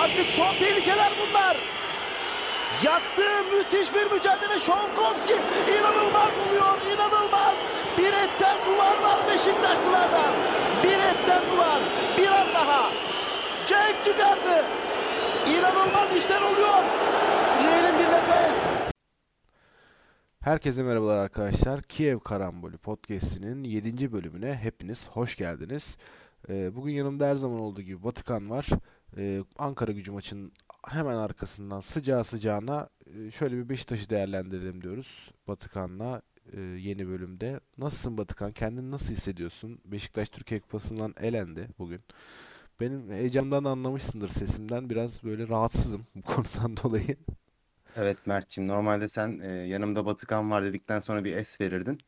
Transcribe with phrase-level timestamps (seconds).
[0.00, 1.56] Artık son tehlikeler bunlar.
[2.84, 5.34] Yattı müthiş bir mücadele Şovkovski
[5.78, 7.58] inanılmaz oluyor inanılmaz
[7.98, 10.34] bir etten duvar var Beşiktaşlılardan
[10.84, 11.80] bir etten duvar
[12.18, 12.90] biraz daha
[13.66, 14.64] Cenk çıkardı
[15.58, 16.84] inanılmaz işler oluyor
[17.64, 18.72] Reel'in bir nefes
[20.40, 21.82] Herkese merhabalar arkadaşlar.
[21.82, 24.12] Kiev Karambolü podcast'inin 7.
[24.12, 25.98] bölümüne hepiniz hoş geldiniz.
[26.48, 28.66] Ee, bugün yanımda her zaman olduğu gibi Batıkan var.
[29.16, 30.52] Ee, Ankara gücü maçının
[30.88, 35.30] hemen arkasından sıcağı sıcağına e, şöyle bir Beşiktaş'ı değerlendirelim diyoruz.
[35.48, 37.60] Batıkan'la e, yeni bölümde.
[37.78, 38.52] Nasılsın Batıkan?
[38.52, 39.80] Kendini nasıl hissediyorsun?
[39.84, 42.00] Beşiktaş Türkiye Kupası'ndan elendi bugün.
[42.80, 44.90] Benim heyecandan anlamışsındır sesimden.
[44.90, 47.16] Biraz böyle rahatsızım bu konudan dolayı.
[47.96, 51.98] Evet Mert'ciğim normalde sen e, yanımda Batıkan var dedikten sonra bir es verirdin.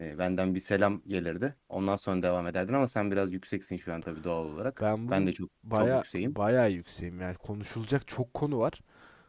[0.00, 1.54] E, benden bir selam gelirdi.
[1.68, 4.80] Ondan sonra devam ederdin ama sen biraz yükseksin şu an tabii doğal olarak.
[4.80, 6.34] Ben Ben de çok çok baya yükseğim.
[6.36, 8.80] bayağı yükseğim yani konuşulacak çok konu var.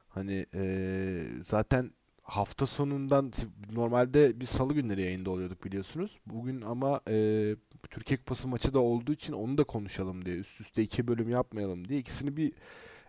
[0.10, 1.92] Hani eee, zaten
[2.24, 3.32] hafta sonundan
[3.72, 6.20] normalde bir salı günleri yayında oluyorduk biliyorsunuz.
[6.28, 7.56] Bugün ama eee,
[7.90, 11.88] Türkiye Kupası maçı da olduğu için onu da konuşalım diye üst üste iki bölüm yapmayalım
[11.90, 12.52] diye ikisini bir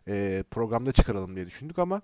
[0.06, 2.03] eee, programda çıkaralım diye düşündük ama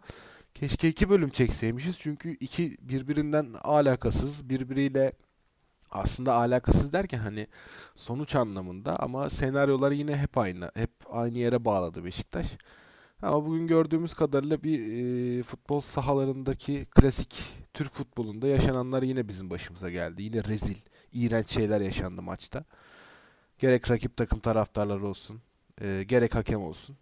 [0.54, 5.12] keşke iki bölüm çekseymişiz çünkü iki birbirinden alakasız birbiriyle
[5.92, 7.46] aslında alakasız derken hani
[7.96, 10.70] sonuç anlamında ama senaryolar yine hep aynı.
[10.74, 12.56] Hep aynı yere bağladı Beşiktaş.
[13.22, 14.80] Ama bugün gördüğümüz kadarıyla bir
[15.38, 20.22] e, futbol sahalarındaki klasik Türk futbolunda yaşananlar yine bizim başımıza geldi.
[20.22, 20.76] Yine rezil,
[21.12, 22.64] iğrenç şeyler yaşandı maçta.
[23.58, 25.42] Gerek rakip takım taraftarları olsun,
[25.80, 26.96] e, gerek hakem olsun.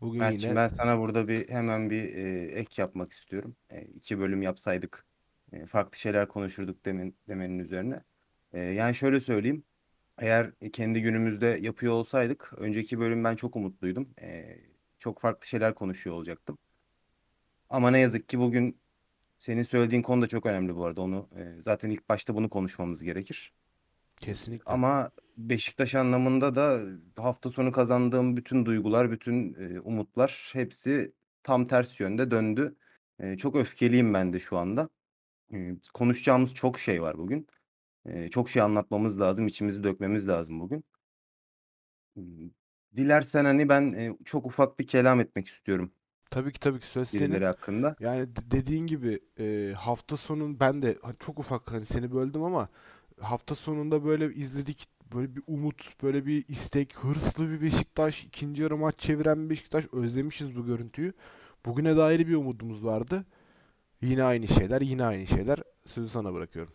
[0.00, 3.56] Bugün Mert'ciğim yine ben sana burada bir hemen bir e, ek yapmak istiyorum.
[3.70, 5.07] E, iki bölüm yapsaydık
[5.52, 8.02] e, farklı şeyler konuşurduk demin, demenin üzerine.
[8.52, 9.64] E, yani şöyle söyleyeyim.
[10.18, 14.08] Eğer kendi günümüzde yapıyor olsaydık önceki bölüm ben çok umutluydum.
[14.22, 14.58] E,
[14.98, 16.58] çok farklı şeyler konuşuyor olacaktım.
[17.70, 18.80] Ama ne yazık ki bugün
[19.38, 21.00] senin söylediğin konu da çok önemli bu arada.
[21.00, 23.52] Onu e, zaten ilk başta bunu konuşmamız gerekir.
[24.16, 24.72] kesinlikle.
[24.72, 26.80] Ama Beşiktaş anlamında da
[27.16, 32.76] hafta sonu kazandığım bütün duygular, bütün e, umutlar hepsi tam ters yönde döndü.
[33.18, 34.88] E, çok öfkeliyim ben de şu anda.
[35.94, 37.46] Konuşacağımız çok şey var bugün.
[38.30, 40.84] Çok şey anlatmamız lazım, içimizi dökmemiz lazım bugün.
[42.96, 45.92] Dilersen hani ben çok ufak bir kelam etmek istiyorum
[46.30, 47.24] Tabii ki tabii ki söz senin.
[47.30, 47.96] birileri hakkında.
[48.00, 52.68] Yani dediğin gibi e, hafta sonun ben de çok ufak hani seni böldüm ama
[53.20, 58.76] hafta sonunda böyle izledik böyle bir umut, böyle bir istek, hırslı bir Beşiktaş, ikinci yarı
[58.76, 61.12] maç çeviren bir Beşiktaş özlemişiz bu görüntüyü.
[61.66, 63.24] Bugüne dair bir umudumuz vardı.
[64.02, 65.58] Yine aynı şeyler, yine aynı şeyler.
[65.86, 66.72] Sözü sana bırakıyorum.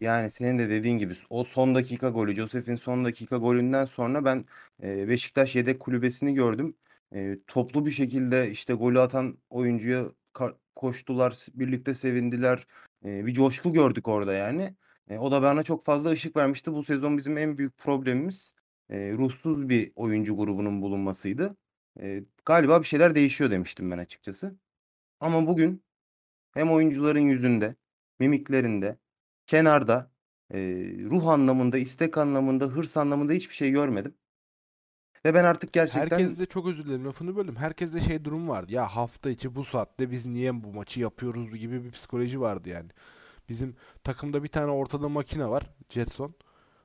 [0.00, 4.44] Yani senin de dediğin gibi o son dakika golü, Josef'in son dakika golünden sonra ben
[4.82, 6.74] e, Beşiktaş yedek kulübesini gördüm.
[7.14, 10.04] E, toplu bir şekilde işte golü atan oyuncuya
[10.76, 12.66] koştular, birlikte sevindiler.
[13.04, 14.74] E, bir coşku gördük orada yani.
[15.10, 16.72] E, o da bana çok fazla ışık vermişti.
[16.72, 18.54] Bu sezon bizim en büyük problemimiz
[18.90, 21.56] e, ruhsuz bir oyuncu grubunun bulunmasıydı.
[22.00, 24.56] E, galiba bir şeyler değişiyor demiştim ben açıkçası.
[25.20, 25.82] Ama bugün
[26.58, 27.76] hem oyuncuların yüzünde,
[28.20, 28.98] mimiklerinde,
[29.46, 30.10] kenarda
[30.54, 30.58] e,
[31.10, 34.14] ruh anlamında, istek anlamında, hırs anlamında hiçbir şey görmedim.
[35.24, 37.56] Ve ben artık gerçekten Herkes de çok özür dilerim lafını böldüm.
[37.56, 38.72] Herkeste şey durum vardı.
[38.72, 42.90] Ya hafta içi bu saatte biz niye bu maçı yapıyoruz gibi bir psikoloji vardı yani.
[43.48, 45.70] Bizim takımda bir tane ortada makine var.
[45.88, 46.34] Jetson.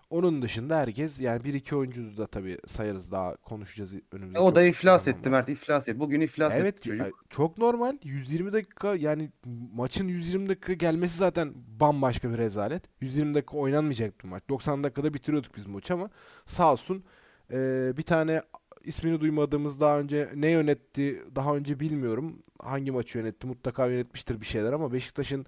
[0.09, 4.55] Onun dışında herkes yani bir iki oyuncu da tabii sayarız daha konuşacağız E, önümüzde o
[4.55, 5.29] da iflas etti.
[5.29, 5.99] Mert, iflas etti.
[5.99, 7.25] Bugün iflas Evet etti çocuk.
[7.29, 7.97] çok normal.
[8.03, 9.31] 120 dakika yani
[9.73, 12.83] maçın 120 dakika gelmesi zaten bambaşka bir rezalet.
[13.01, 14.43] 120 dakika oynanmayacaktı maç.
[14.49, 16.09] 90 dakikada bitiriyorduk biz maçı ama
[16.45, 17.03] sağ olsun
[17.51, 18.41] eee, bir tane
[18.83, 22.41] ismini duymadığımız daha önce ne yönetti daha önce bilmiyorum.
[22.61, 25.45] Hangi maçı yönetti mutlaka yönetmiştir bir şeyler ama Beşiktaş'ın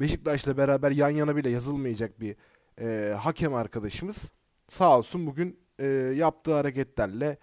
[0.00, 2.36] Beşiktaş'la beraber yan yana bile yazılmayacak bir
[2.80, 4.32] eee, hakem arkadaşımız
[4.68, 7.38] sağ olsun bugün eee, yaptığı hareketlerle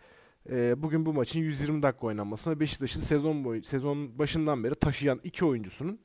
[0.49, 5.45] e, bugün bu maçın 120 dakika oynanmasına Beşiktaş'ın sezon boyu sezon başından beri taşıyan iki
[5.45, 5.99] oyuncusunun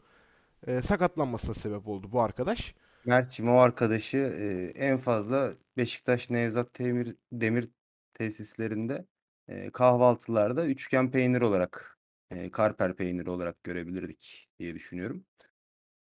[0.66, 2.74] e, sakatlanmasına sebep oldu bu arkadaş.
[3.04, 7.68] Mert'ciğim o arkadaşı e, en fazla Beşiktaş Nevzat Demir, Demir
[8.14, 9.06] tesislerinde
[9.48, 11.98] e, kahvaltılarda üçgen peynir olarak,
[12.30, 15.24] e, karper peyniri olarak görebilirdik diye düşünüyorum.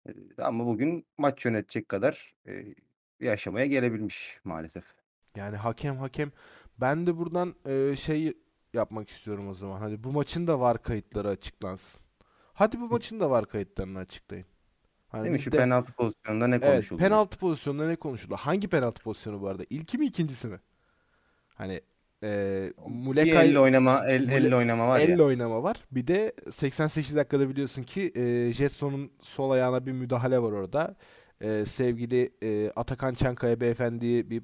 [0.08, 0.12] E,
[0.44, 2.66] ama bugün maç yönetecek kadar e,
[3.22, 4.84] bir aşamaya gelebilmiş maalesef.
[5.36, 6.32] Yani hakem hakem
[6.78, 8.34] ben de buradan e, şey
[8.74, 9.80] yapmak istiyorum o zaman.
[9.80, 12.02] Hadi bu maçın da var kayıtları açıklansın.
[12.54, 14.46] Hadi bu maçın da var kayıtlarını açıklayın.
[15.08, 15.40] Hani Değil mi?
[15.40, 18.36] Şu de penaltı pozisyonunda ne evet konuşuldu penaltı pozisyonunda ne konuşuldu?
[18.36, 19.64] Hangi penaltı pozisyonu bu arada?
[19.70, 20.60] İlki mi ikincisi mi?
[21.56, 21.82] Hani
[22.24, 25.06] Bir Mulekay elle oynama, el, Mule- elle oynama var ya.
[25.06, 25.78] elle oynama var.
[25.92, 30.96] Bir de 88 dakikada biliyorsun ki e, Jetson'un sol ayağına bir müdahale var orada.
[31.42, 34.44] E, sevgili e, Atakan Çankaya beyefendi bir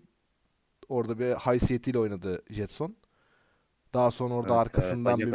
[0.90, 2.96] orada bir haysiyetiyle oynadı Jetson.
[3.94, 5.28] Daha sonra orada Evet, evet, arkasından bacak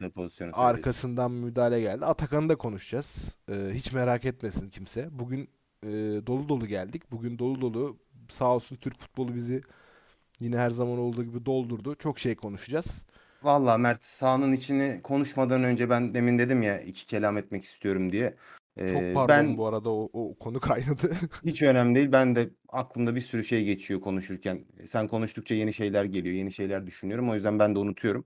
[0.00, 0.68] bir pozisyonu söyledi.
[0.68, 2.04] arkasından müdahale geldi.
[2.04, 3.36] Atakan'ı da konuşacağız.
[3.50, 5.08] Ee, hiç merak etmesin kimse.
[5.12, 5.48] Bugün
[5.82, 5.88] e,
[6.26, 7.12] dolu dolu geldik.
[7.12, 7.98] Bugün dolu dolu
[8.28, 9.62] sağ olsun Türk futbolu bizi
[10.40, 11.94] yine her zaman olduğu gibi doldurdu.
[11.94, 13.04] Çok şey konuşacağız.
[13.42, 18.34] Valla Mert sahanın içini konuşmadan önce ben demin dedim ya iki kelam etmek istiyorum diye.
[18.78, 21.16] Çok pardon ben bu arada o, o konu kaynadı.
[21.44, 22.12] hiç önemli değil.
[22.12, 24.64] Ben de aklımda bir sürü şey geçiyor konuşurken.
[24.84, 27.30] Sen konuştukça yeni şeyler geliyor, yeni şeyler düşünüyorum.
[27.30, 28.24] O yüzden ben de unutuyorum.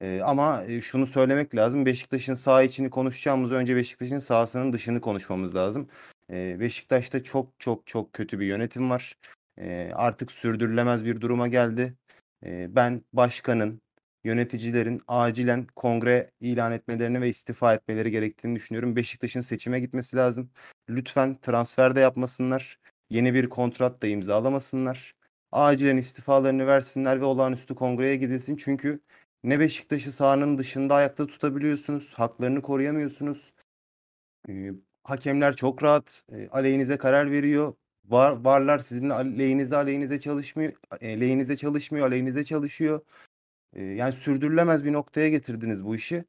[0.00, 1.86] Ee, ama e, şunu söylemek lazım.
[1.86, 5.88] Beşiktaş'ın saha içini konuşacağımız önce Beşiktaş'ın sahasının dışını konuşmamız lazım.
[6.30, 9.16] Ee, Beşiktaş'ta çok çok çok kötü bir yönetim var.
[9.58, 11.94] Ee, artık sürdürülemez bir duruma geldi.
[12.44, 13.82] Ee, ben başkanın,
[14.26, 18.96] yöneticilerin acilen kongre ilan etmelerini ve istifa etmeleri gerektiğini düşünüyorum.
[18.96, 20.50] Beşiktaş'ın seçime gitmesi lazım.
[20.88, 22.78] Lütfen transfer de yapmasınlar.
[23.10, 25.14] Yeni bir kontrat da imzalamasınlar.
[25.52, 28.56] Acilen istifalarını versinler ve olağanüstü kongreye gidilsin.
[28.56, 29.00] Çünkü
[29.44, 33.52] ne Beşiktaş'ı sahanın dışında ayakta tutabiliyorsunuz, haklarını koruyamıyorsunuz.
[34.48, 34.72] Ee,
[35.04, 37.74] hakemler çok rahat, e, aleyhinize karar veriyor.
[38.04, 43.00] Var, varlar sizin aleyhinize aleyhinize çalışmıyor, e, çalışmıyor, aleyhinize çalışıyor.
[43.74, 46.24] Yani sürdürülemez bir noktaya getirdiniz bu işi.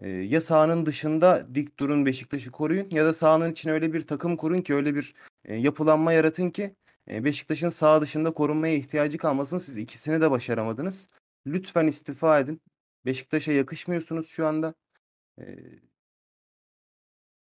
[0.00, 4.36] Ee, ya sahanın dışında dik durun Beşiktaş'ı koruyun ya da sahanın içine öyle bir takım
[4.36, 5.14] kurun ki öyle bir
[5.44, 6.76] e, yapılanma yaratın ki
[7.10, 9.58] e, Beşiktaş'ın saha dışında korunmaya ihtiyacı kalmasın.
[9.58, 11.08] Siz ikisini de başaramadınız.
[11.46, 12.60] Lütfen istifa edin.
[13.06, 14.74] Beşiktaş'a yakışmıyorsunuz şu anda.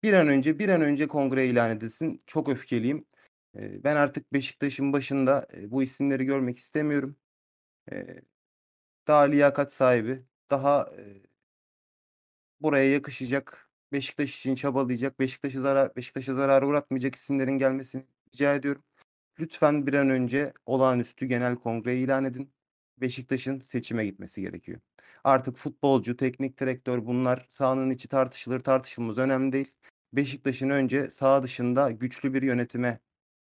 [0.02, 2.18] Bir an önce bir an önce kongre ilan edilsin.
[2.26, 3.04] Çok öfkeliyim.
[3.54, 7.16] Ben artık Beşiktaş'ın başında e, bu isimleri görmek istemiyorum.
[9.08, 11.02] Daha liyakat sahibi, daha e,
[12.60, 18.82] buraya yakışacak, Beşiktaş için çabalayacak, Beşiktaş'ı zarar Beşiktaş'a zarar uğratmayacak isimlerin gelmesini rica ediyorum.
[19.40, 22.52] Lütfen bir an önce olağanüstü genel kongre ilan edin.
[22.98, 24.80] Beşiktaş'ın seçime gitmesi gerekiyor.
[25.24, 29.72] Artık futbolcu, teknik direktör bunlar sahanın içi tartışılır tartışılmaz önemli değil.
[30.12, 33.00] Beşiktaş'ın önce saha dışında güçlü bir yönetime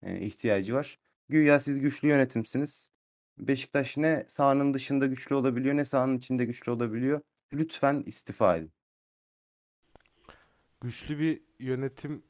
[0.07, 0.99] ihtiyacı var.
[1.29, 2.91] Güya siz güçlü yönetimsiniz.
[3.41, 7.21] Beşiktaş ne sahanın dışında güçlü olabiliyor ne sahanın içinde güçlü olabiliyor.
[7.53, 8.73] Lütfen istifa edin.
[10.81, 12.23] Güçlü bir yönetim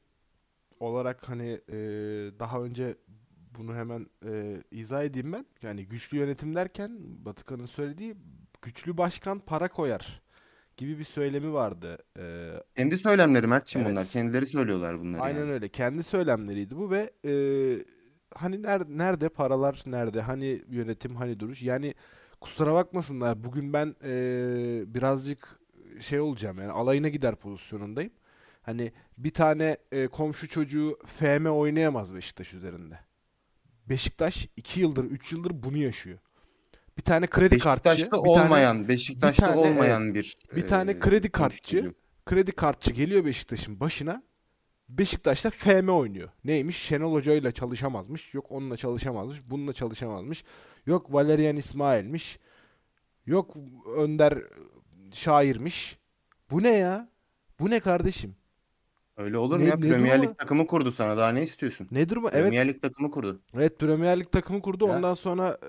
[0.81, 1.77] olarak hani e,
[2.41, 2.97] daha önce
[3.59, 5.47] bunu hemen e, izah edeyim ben.
[5.63, 8.17] Yani güçlü yönetim derken Batıkan'ın söylediği
[8.63, 10.23] güçlü başkan para koyar
[10.77, 11.99] gibi bir söylemi vardı.
[12.19, 13.97] E, Kendi söylemleri Mert'ciğim Evet.
[13.97, 14.07] bunlar.
[14.07, 15.53] Kendileri söylüyorlar bunları Aynen yani.
[15.53, 15.69] öyle.
[15.69, 17.33] Kendi söylemleriydi bu ve e,
[18.35, 20.21] hani nerede, nerede paralar nerede?
[20.21, 21.63] Hani yönetim hani duruş?
[21.63, 21.95] Yani
[22.41, 23.45] kusura bakmasınlar.
[23.45, 25.61] Bugün ben e, birazcık
[26.01, 28.13] şey olacağım yani alayına gider pozisyonundayım.
[28.63, 32.99] Hani bir tane e, komşu çocuğu FM oynayamaz Beşiktaş üzerinde.
[33.89, 36.19] Beşiktaş 2 yıldır 3 yıldır bunu yaşıyor.
[36.99, 41.31] Bir tane kredi kartçı, Beşiktaş'ta bir tane olmayan, Beşiktaş'ta tane, olmayan bir bir tane kredi
[41.31, 41.95] kartçı
[42.27, 44.23] kredi kartçı geliyor Beşiktaş'ın başına.
[44.89, 46.29] Beşiktaş'ta FM oynuyor.
[46.45, 46.77] Neymiş?
[46.77, 48.35] Şenol Hoca ile çalışamazmış.
[48.35, 49.43] Yok onunla çalışamazmış.
[49.51, 50.45] Bununla çalışamazmış.
[50.87, 52.39] Yok Valerian İsmail'miş.
[53.27, 53.57] Yok
[53.97, 54.39] Önder
[55.13, 55.99] Şair'miş.
[56.51, 57.09] Bu ne ya?
[57.61, 58.37] Bu ne kardeşim?
[59.17, 59.77] Öyle olur mu Ne- ya?
[59.77, 61.17] ne Premier Lig takımı kurdu sana.
[61.17, 61.89] Daha ne istiyorsun?
[61.91, 62.29] Ne durumu?
[62.33, 63.41] Evet, Premier Lig takımı kurdu.
[63.55, 64.87] evet Premier Lig takımı kurdu.
[64.89, 64.97] Ya.
[64.97, 65.69] Ondan sonra e,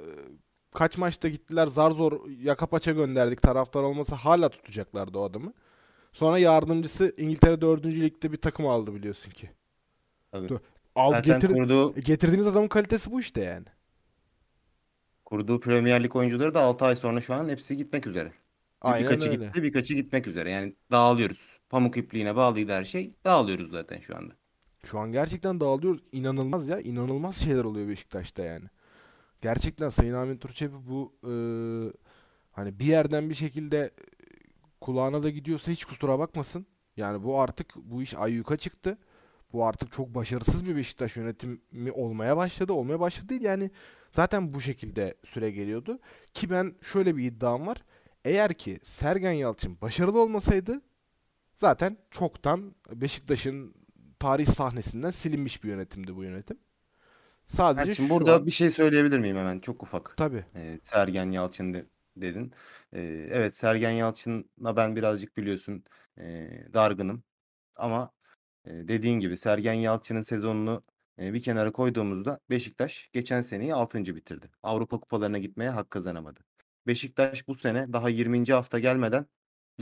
[0.75, 3.41] kaç maçta gittiler zar zor yaka paça gönderdik.
[3.41, 5.53] Taraftar olmasa hala tutacaklardı o adamı.
[6.13, 7.85] Sonra yardımcısı İngiltere 4.
[7.85, 9.49] Lig'de bir takım aldı biliyorsun ki.
[10.31, 10.49] Tabii.
[10.95, 13.65] Al Zaten getir, kurduğu, getirdiğiniz adamın kalitesi bu işte yani.
[15.25, 18.33] kurduğu Premier Lig oyuncuları da 6 ay sonra şu an hepsi gitmek üzere.
[18.81, 19.45] Aynen birkaçı öyle.
[19.45, 20.49] gitti, birkaçı gitmek üzere.
[20.51, 21.59] Yani dağılıyoruz.
[21.69, 23.13] Pamuk ipliğine bağlıydı her şey.
[23.25, 24.33] Dağılıyoruz zaten şu anda.
[24.83, 26.03] Şu an gerçekten dağılıyoruz.
[26.11, 26.79] İnanılmaz ya.
[26.79, 28.65] İnanılmaz şeyler oluyor Beşiktaş'ta yani.
[29.41, 31.33] Gerçekten Sayın Amin Turçevi bu e,
[32.51, 33.91] hani bir yerden bir şekilde
[34.81, 36.65] kulağına da gidiyorsa hiç kusura bakmasın.
[36.97, 38.97] Yani bu artık bu iş ayyuka çıktı.
[39.53, 42.73] Bu artık çok başarısız bir Beşiktaş yönetimi olmaya başladı.
[42.73, 43.71] Olmaya başladı değil yani
[44.11, 45.99] zaten bu şekilde süre geliyordu.
[46.33, 47.83] Ki ben şöyle bir iddiam var.
[48.25, 50.81] Eğer ki Sergen Yalçın başarılı olmasaydı
[51.55, 53.73] zaten çoktan Beşiktaş'ın
[54.19, 56.57] tarih sahnesinden silinmiş bir yönetimdi bu yönetim.
[57.45, 59.59] Sadece şu burada an bir şey söyleyebilir miyim hemen?
[59.59, 60.13] Çok ufak.
[60.17, 61.85] tabii Ee, Sergen Yalçın de-
[62.17, 62.53] dedin.
[62.93, 65.83] Ee, evet Sergen Yalçın'la ben birazcık biliyorsun
[66.19, 67.23] e, dargınım.
[67.75, 68.11] Ama
[68.65, 70.83] e, dediğin gibi Sergen Yalçın'ın sezonunu
[71.21, 74.15] e, bir kenara koyduğumuzda Beşiktaş geçen seneyi 6.
[74.15, 74.49] bitirdi.
[74.63, 76.39] Avrupa kupalarına gitmeye hak kazanamadı.
[76.87, 78.45] Beşiktaş bu sene daha 20.
[78.53, 79.25] hafta gelmeden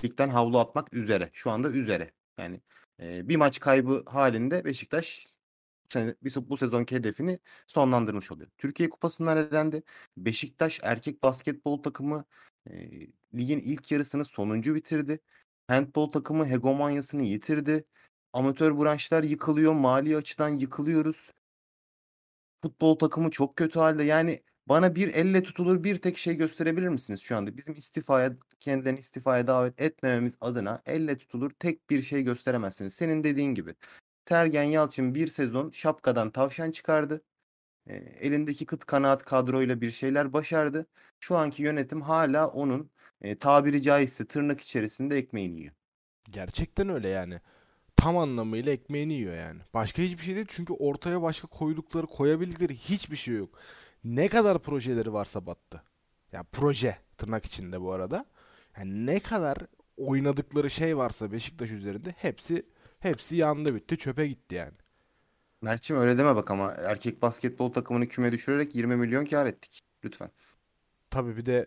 [0.03, 1.29] ligden havlu atmak üzere.
[1.33, 2.11] Şu anda üzere.
[2.39, 2.61] Yani
[3.01, 5.27] e, bir maç kaybı halinde Beşiktaş
[5.87, 6.15] sene,
[6.49, 8.49] bu sezonki hedefini sonlandırmış oluyor.
[8.57, 9.83] Türkiye Kupası'ndan elendi.
[10.17, 12.25] Beşiktaş erkek basketbol takımı
[12.69, 12.89] e,
[13.35, 15.19] ligin ilk yarısını sonuncu bitirdi.
[15.67, 17.85] Handbol takımı hegemonyasını yitirdi.
[18.33, 19.73] Amatör branşlar yıkılıyor.
[19.73, 21.31] Mali açıdan yıkılıyoruz.
[22.63, 24.03] Futbol takımı çok kötü halde.
[24.03, 27.57] Yani bana bir elle tutulur bir tek şey gösterebilir misiniz şu anda?
[27.57, 32.93] Bizim istifaya, kendilerini istifaya davet etmememiz adına elle tutulur tek bir şey gösteremezsiniz.
[32.93, 33.75] Senin dediğin gibi.
[34.27, 37.21] Sergen Yalçın bir sezon şapkadan tavşan çıkardı.
[38.19, 40.85] Elindeki kıt kanaat kadroyla bir şeyler başardı.
[41.19, 42.89] Şu anki yönetim hala onun
[43.39, 45.73] tabiri caizse tırnak içerisinde ekmeğini yiyor.
[46.29, 47.39] Gerçekten öyle yani.
[47.95, 49.61] Tam anlamıyla ekmeğini yiyor yani.
[49.73, 53.59] Başka hiçbir şey değil çünkü ortaya başka koydukları, koyabildikleri hiçbir şey yok.
[54.03, 55.83] Ne kadar projeleri varsa battı.
[56.31, 58.25] Ya proje tırnak içinde bu arada.
[58.77, 59.57] Yani ne kadar
[59.97, 62.65] oynadıkları şey varsa Beşiktaş üzerinde hepsi
[63.07, 64.73] hepsi yandı bitti, çöpe gitti yani.
[65.61, 69.81] Mert'ciğim öyle deme bak ama erkek basketbol takımını küme düşürerek 20 milyon kar ettik.
[70.05, 70.31] Lütfen.
[71.09, 71.65] Tabii bir de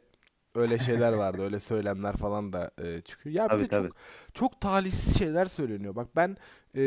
[0.55, 3.37] öyle şeyler vardı, öyle söylemler falan da e, çıkıyor.
[3.37, 3.89] Ya bir Tabii de tabii.
[3.89, 3.97] çok
[4.35, 5.97] çok talihsiz şeyler söyleniyor.
[5.97, 6.37] Bak ben
[6.77, 6.83] e,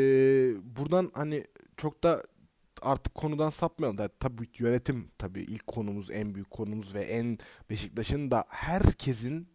[0.76, 1.44] buradan hani
[1.76, 2.22] çok da
[2.82, 7.38] artık konudan sapmayalım da tabii yönetim tabii ilk konumuz, en büyük konumuz ve en
[7.70, 9.48] Beşiktaş'ın da herkesin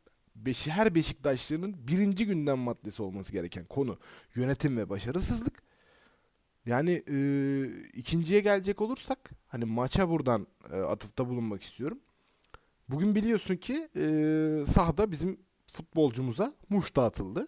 [0.45, 3.97] Beşi, her Beşiktaşlı'nın birinci gündem maddesi olması gereken konu
[4.35, 5.63] yönetim ve başarısızlık.
[6.65, 7.17] Yani e,
[7.93, 11.99] ikinciye gelecek olursak hani maça buradan e, atıfta bulunmak istiyorum.
[12.89, 14.03] Bugün biliyorsun ki e,
[14.73, 15.39] sahada bizim
[15.73, 17.47] futbolcumuza muş dağıtıldı.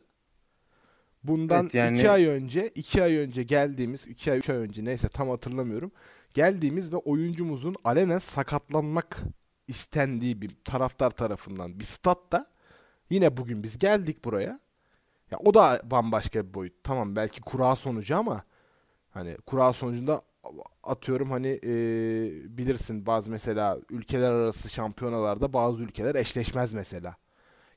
[1.24, 4.86] Bundan Evet, yani- iki ay önce, iki ay önce geldiğimiz, iki ay, üç ay önce
[4.86, 5.92] neyse tam hatırlamıyorum.
[6.34, 9.22] Geldiğimiz ve oyuncumuzun alenen sakatlanmak
[9.68, 12.52] istendiği bir taraftar tarafından bir statta
[13.12, 14.60] yine bugün biz geldik buraya.
[15.32, 16.74] Ya o da bambaşka bir boyut.
[16.84, 18.44] Tamam belki kura sonucu ama
[19.10, 20.22] hani kura sonucunda
[20.84, 21.72] atıyorum hani e,
[22.58, 27.16] bilirsin bazı mesela ülkeler arası şampiyonalarda bazı ülkeler eşleşmez mesela.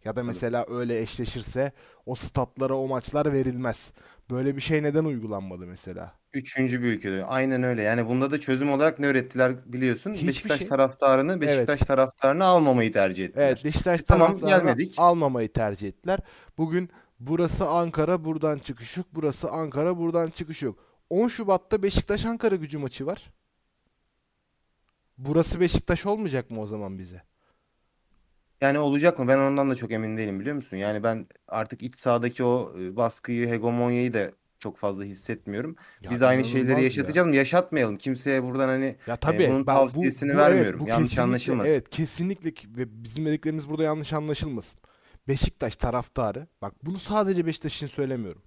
[0.05, 1.73] Ya da mesela öyle eşleşirse
[2.07, 3.93] o statlara o maçlar verilmez.
[4.31, 6.13] Böyle bir şey neden uygulanmadı mesela?
[6.33, 7.25] Üçüncü bir ülkede.
[7.25, 7.83] Aynen öyle.
[7.83, 10.13] Yani bunda da çözüm olarak ne ürettiler biliyorsun?
[10.13, 10.69] Hiçbir Beşiktaş şey.
[10.69, 13.47] taraftarını Beşiktaş taraftarını almamayı tercih ettiler.
[13.47, 14.95] Evet Beşiktaş Tamam, taraftarını gelmedik.
[14.97, 16.19] almamayı tercih ettiler.
[16.59, 19.07] Bugün burası Ankara buradan çıkış yok.
[19.13, 20.79] Burası Ankara buradan çıkış yok.
[21.11, 23.33] 10 Şubat'ta Beşiktaş Ankara gücü maçı var.
[25.19, 27.23] Burası Beşiktaş olmayacak mı o zaman bize?
[28.65, 29.29] Yani olacak mı?
[29.29, 30.77] Ben ondan da çok emin değilim biliyor musun?
[30.77, 35.77] Yani ben artık iç sahadaki o e, baskıyı, hegemonyayı da çok fazla hissetmiyorum.
[36.03, 36.85] Ya Biz aynı inanılmaz şeyleri ya.
[36.85, 37.37] yaşatacağız mı?
[37.37, 37.97] Yaşatmayalım.
[37.97, 40.71] Kimseye buradan hani Ya tabii bunun ben bu- tavsiyesini bu, vermiyorum.
[40.73, 41.71] Evet, bu Yanlış kesinlikle- anlaşılmasın.
[41.71, 44.81] Evet kesinlikle ki- ve bizim dediklerimiz burada yanlış anlaşılmasın.
[45.29, 48.43] Beşiktaş taraftarı bak bunu sadece Beşiktaş için söylemiyorum.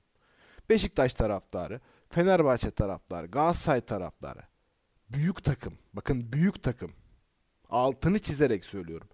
[0.69, 4.39] Beşiktaş taraftarı, Fenerbahçe taraftarı, Galatasaray taraftarı.
[5.09, 5.73] Büyük takım.
[5.93, 6.91] Bakın büyük takım.
[7.69, 9.07] Altını çizerek söylüyorum.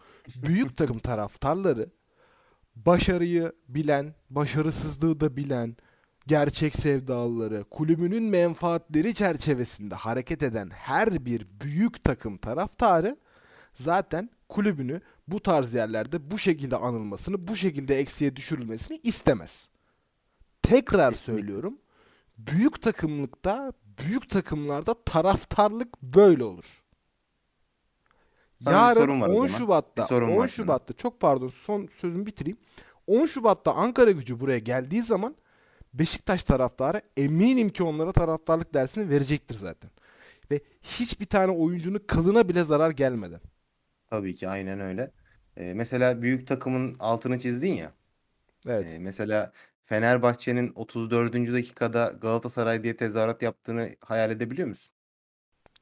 [0.44, 1.90] Büyük takım taraftarları
[2.76, 5.78] başarıyı bilen, başarısızlığı da bilen,
[6.28, 13.18] gerçek sevdalıları, kulübünün menfaatleri çerçevesinde hareket eden her bir büyük takım taraftarı
[13.74, 19.70] zaten kulübünü bu tarz yerlerde bu şekilde anılmasını, bu şekilde eksiye düşürülmesini istemez.
[20.62, 21.78] Tekrar söylüyorum.
[22.38, 26.83] Büyük takımlıkta, büyük takımlarda taraftarlık böyle olur.
[28.64, 29.48] Sana bir Yarın sorum var o 10 zaman.
[29.60, 30.48] Şubat'ta, Bir sorum 10 var sana.
[30.48, 32.58] Şubat'ta çok pardon son sözümü bitireyim.
[33.08, 35.36] 10 Şubat'ta Ankara gücü buraya geldiği zaman
[35.94, 39.92] Beşiktaş taraftarı eminim ki onlara taraftarlık dersini verecektir zaten.
[40.52, 43.40] Ve hiçbir tane oyuncunun kılına bile zarar gelmeden.
[44.10, 45.12] Tabii ki aynen öyle.
[45.58, 47.92] E, mesela büyük takımın altını çizdin ya.
[48.68, 48.88] Evet.
[48.88, 49.52] E, mesela
[49.86, 51.34] Fenerbahçe'nin 34.
[51.54, 54.94] dakikada Galatasaray diye tezahürat yaptığını hayal edebiliyor musun?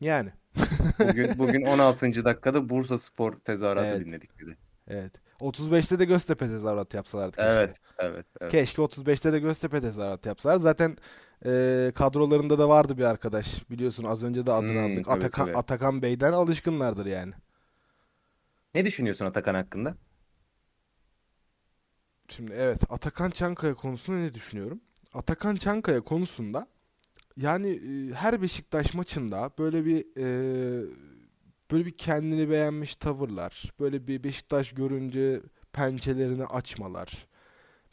[0.01, 0.29] Yani.
[1.00, 2.25] Bugün bugün 16.
[2.25, 4.05] dakikada Bursa Spor tezahüratı Evet.
[4.05, 4.58] dinledik bir de.
[4.88, 5.13] Evet.
[5.39, 7.51] 35'te de Göztepe tezahürat yapsalardı keşke.
[7.51, 8.51] Evet, evet, evet.
[8.51, 10.58] Keşke 35'te de Göztepe tezahürat yapsalar.
[10.58, 10.98] Zaten
[11.46, 13.70] e, kadrolarında da vardı bir arkadaş.
[13.70, 15.05] Biliyorsun az önce de adını Hmm, andık.
[15.05, 15.58] tabii, Atakan, tabii.
[15.58, 17.34] Atakan Bey'den alışkınlardır yani.
[18.75, 19.96] Ne düşünüyorsun Atakan hakkında?
[22.29, 24.81] Şimdi evet Atakan Çankaya konusunda ne düşünüyorum?
[25.13, 26.67] Atakan Çankaya konusunda
[27.38, 30.25] yani e, her Beşiktaş maçında böyle bir e,
[31.71, 35.41] böyle bir kendini beğenmiş tavırlar, böyle bir Beşiktaş görünce
[35.73, 37.27] pençelerini açmalar,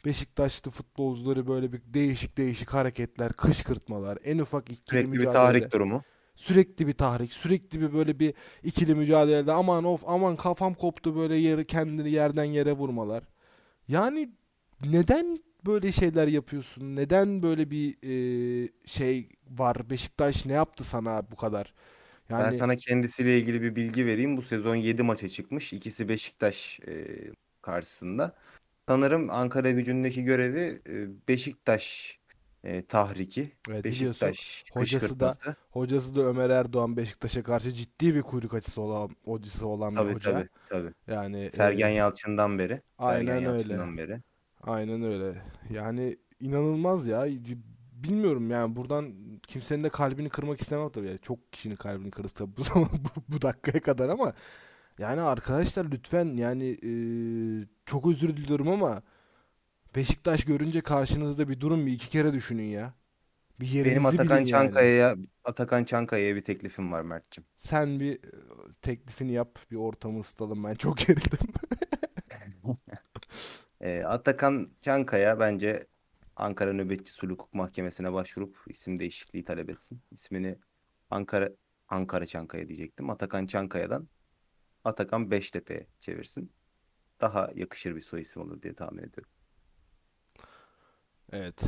[0.05, 5.71] Beşiktaşlı futbolcuları böyle bir değişik değişik hareketler, kışkırtmalar, en ufak ikili Sürekli bir mücadelede tahrik
[5.73, 6.03] durumu.
[6.35, 11.35] Sürekli bir tahrik, sürekli bir böyle bir ikili mücadelede aman of aman kafam koptu böyle
[11.35, 13.23] yeri kendini yerden yere vurmalar.
[13.87, 14.29] Yani
[14.85, 16.95] neden böyle şeyler yapıyorsun?
[16.95, 17.97] Neden böyle bir
[18.65, 19.89] e, şey var?
[19.89, 21.73] Beşiktaş ne yaptı sana bu kadar?
[22.29, 24.37] Ben Yani sana kendisiyle ilgili bir bilgi vereyim.
[24.37, 25.73] Bu sezon 7 maça çıkmış.
[25.73, 27.07] İkisi Beşiktaş e,
[27.61, 28.35] karşısında.
[28.87, 32.19] Sanırım Ankara gücündeki görevi e, Beşiktaş
[32.63, 33.51] e, tahriki.
[33.69, 35.31] evet Beşiktaş hocası da
[35.71, 40.13] hocası da Ömer Erdoğan Beşiktaş'a karşı ciddi bir kuyruk açısı olan hocası olan bir Tabii
[40.13, 40.31] hoca.
[40.31, 40.93] tabii tabii.
[41.07, 42.81] Yani e, Sergen Yalçın'dan beri.
[42.97, 43.43] aynen Sergen öyle.
[43.51, 44.21] Yalçın'dan beri.
[44.63, 45.41] Aynen öyle.
[45.69, 47.25] Yani inanılmaz ya.
[47.93, 49.13] Bilmiyorum yani buradan
[49.47, 51.07] kimsenin de kalbini kırmak istemem tabii.
[51.07, 54.33] Yani çok kişinin kalbini kırdık tabii bu zaman bu, bu dakikaya kadar ama
[54.99, 56.91] yani arkadaşlar lütfen yani e,
[57.85, 59.01] çok özür diliyorum ama
[59.95, 62.93] Beşiktaş görünce karşınızda bir durum bir iki kere düşünün ya.
[63.59, 64.47] Bir yerinizi Benim Atakan bilin yani.
[64.47, 67.43] Çankaya'ya Atakan Çankaya'ya bir teklifim var Mert'cim.
[67.57, 68.19] Sen bir e,
[68.81, 70.63] teklifini yap, bir ortamı ısıtalım.
[70.63, 71.39] Ben çok gerildim.
[73.81, 75.87] E, Atakan Çankaya bence
[76.35, 80.01] Ankara Nöbetçi Sulh Hukuk Mahkemesi'ne başvurup isim değişikliği talep etsin.
[80.11, 80.59] İsmini
[81.09, 81.49] Ankara
[81.89, 83.09] Ankara Çankaya diyecektim.
[83.09, 84.07] Atakan Çankaya'dan
[84.83, 86.51] Atakan Beştepe'ye çevirsin.
[87.21, 89.31] Daha yakışır bir soy isim olur diye tahmin ediyorum.
[91.31, 91.61] Evet.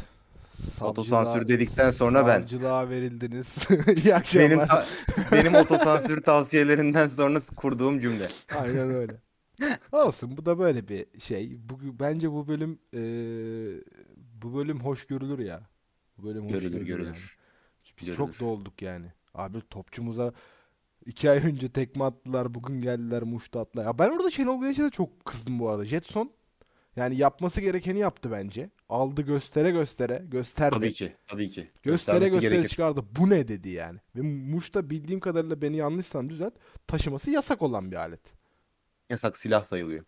[0.81, 2.39] Otosansür dedikten sonra ben.
[2.39, 3.57] Savcılığa verildiniz.
[4.03, 4.49] İyi akşamlar.
[4.49, 4.85] Benim ta-
[5.31, 8.27] benim otosansür tavsiyelerinden sonra kurduğum cümle.
[8.55, 9.13] Aynen öyle.
[9.91, 11.57] Olsun bu da böyle bir şey.
[11.69, 13.83] Bu, bence bu bölüm eee,
[14.43, 15.61] bu bölüm hoş görülür ya.
[16.17, 17.15] Bu bölüm hoş Görülür görülür yani.
[17.99, 18.17] Biz Görülür.
[18.17, 19.05] çok dolduk yani.
[19.33, 20.33] Abi topçumuza
[21.05, 22.53] iki ay önce tekme attılar.
[22.53, 23.85] Bugün geldiler muşta attılar.
[23.85, 25.85] Ya ben orada Şenol Güneş'e de çok kızdım bu arada.
[25.85, 26.31] Jetson
[26.95, 28.69] yani yapması gerekeni yaptı bence.
[28.89, 30.75] Aldı göstere göstere gösterdi.
[30.75, 31.13] Tabii ki.
[31.27, 31.61] Tabii ki.
[31.83, 32.69] Göstere Göstermesi göstere gerekir.
[32.69, 33.05] çıkardı.
[33.19, 33.99] Bu ne dedi yani.
[34.15, 36.53] Ve Muş'ta bildiğim kadarıyla beni yanlışsam düzelt.
[36.87, 38.40] Taşıması yasak olan bir alet.
[39.11, 40.03] Yasak silah sayılıyor.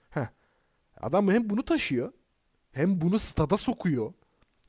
[1.01, 2.12] Adam hem bunu taşıyor
[2.72, 4.13] hem bunu stada sokuyor.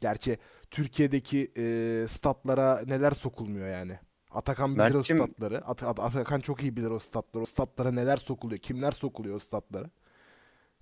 [0.00, 0.38] Gerçi
[0.70, 3.98] Türkiye'deki e, statlara neler sokulmuyor yani.
[4.30, 5.64] Atakan bilir Mert'cim- o statları.
[5.64, 7.42] At- At- Atakan çok iyi bilir o statları.
[7.42, 8.58] O statlara neler sokuluyor.
[8.58, 9.90] Kimler sokuluyor o statlara.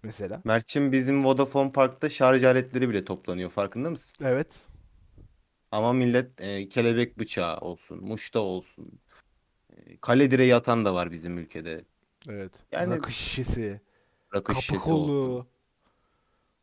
[0.03, 0.43] Mesela.
[0.45, 3.51] Mert'cim bizim Vodafone Park'ta şarj aletleri bile toplanıyor.
[3.51, 4.25] Farkında mısın?
[4.27, 4.49] Evet.
[5.71, 9.01] Ama millet e, kelebek bıçağı olsun, muşta olsun.
[9.77, 11.85] E, kale direği atan da var bizim ülkede.
[12.29, 12.53] Evet.
[12.73, 13.81] Yani- Rakı şişesi.
[14.35, 15.47] Rakı Kapı şişesi kolu.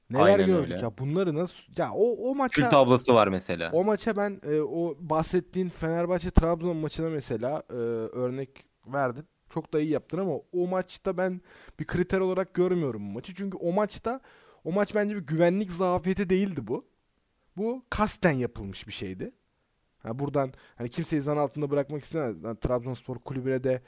[0.09, 0.81] Neler Aynen gördük öyle.
[0.83, 0.97] ya.
[0.97, 1.55] Bunları nasıl...
[1.77, 2.61] Ya o, o maça...
[2.61, 3.71] Kül tablası var mesela.
[3.73, 9.25] O maça ben e, o bahsettiğin Fenerbahçe Trabzon maçına mesela e, örnek verdin.
[9.53, 11.41] Çok da iyi yaptın ama o maçta ben
[11.79, 13.35] bir kriter olarak görmüyorum bu maçı.
[13.35, 14.19] Çünkü o maçta
[14.63, 16.85] o maç bence bir güvenlik zafiyeti değildi bu.
[17.57, 19.31] Bu kasten yapılmış bir şeydi.
[19.99, 22.43] Ha buradan hani kimseyi zan altında bırakmak istemem.
[22.43, 23.81] Ben Trabzonspor kulübüne de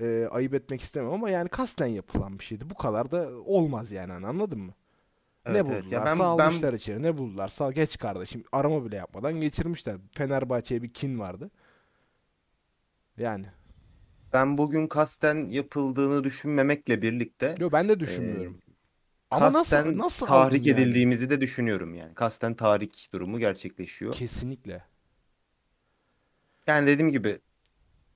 [0.00, 2.70] e, ayıp etmek istemem ama yani kasten yapılan bir şeydi.
[2.70, 4.74] Bu kadar da olmaz yani hani anladın mı?
[5.48, 5.82] ne Evet, buldular?
[5.82, 5.90] evet.
[5.90, 7.02] Ya ben- Salmışlar içeri.
[7.02, 7.48] Ne buldular?
[7.48, 8.44] Sal geç kardeşim.
[8.52, 9.96] Arama bile yapmadan geçirmişler.
[10.12, 11.50] Fenerbahçe'ye bir kin vardı.
[13.18, 13.46] Yani.
[14.32, 18.60] Ben bugün kasten yapıldığını düşünmemekle birlikte Yo ben de düşünmüyorum.
[19.30, 20.66] Ama kasten nasıl nasıl tahrik yani?
[20.66, 22.14] edildiğimizi de düşünüyorum yani.
[22.14, 24.14] Kasten tahrik durumu gerçekleşiyor.
[24.14, 24.84] Kesinlikle.
[26.66, 27.38] Yani dediğim gibi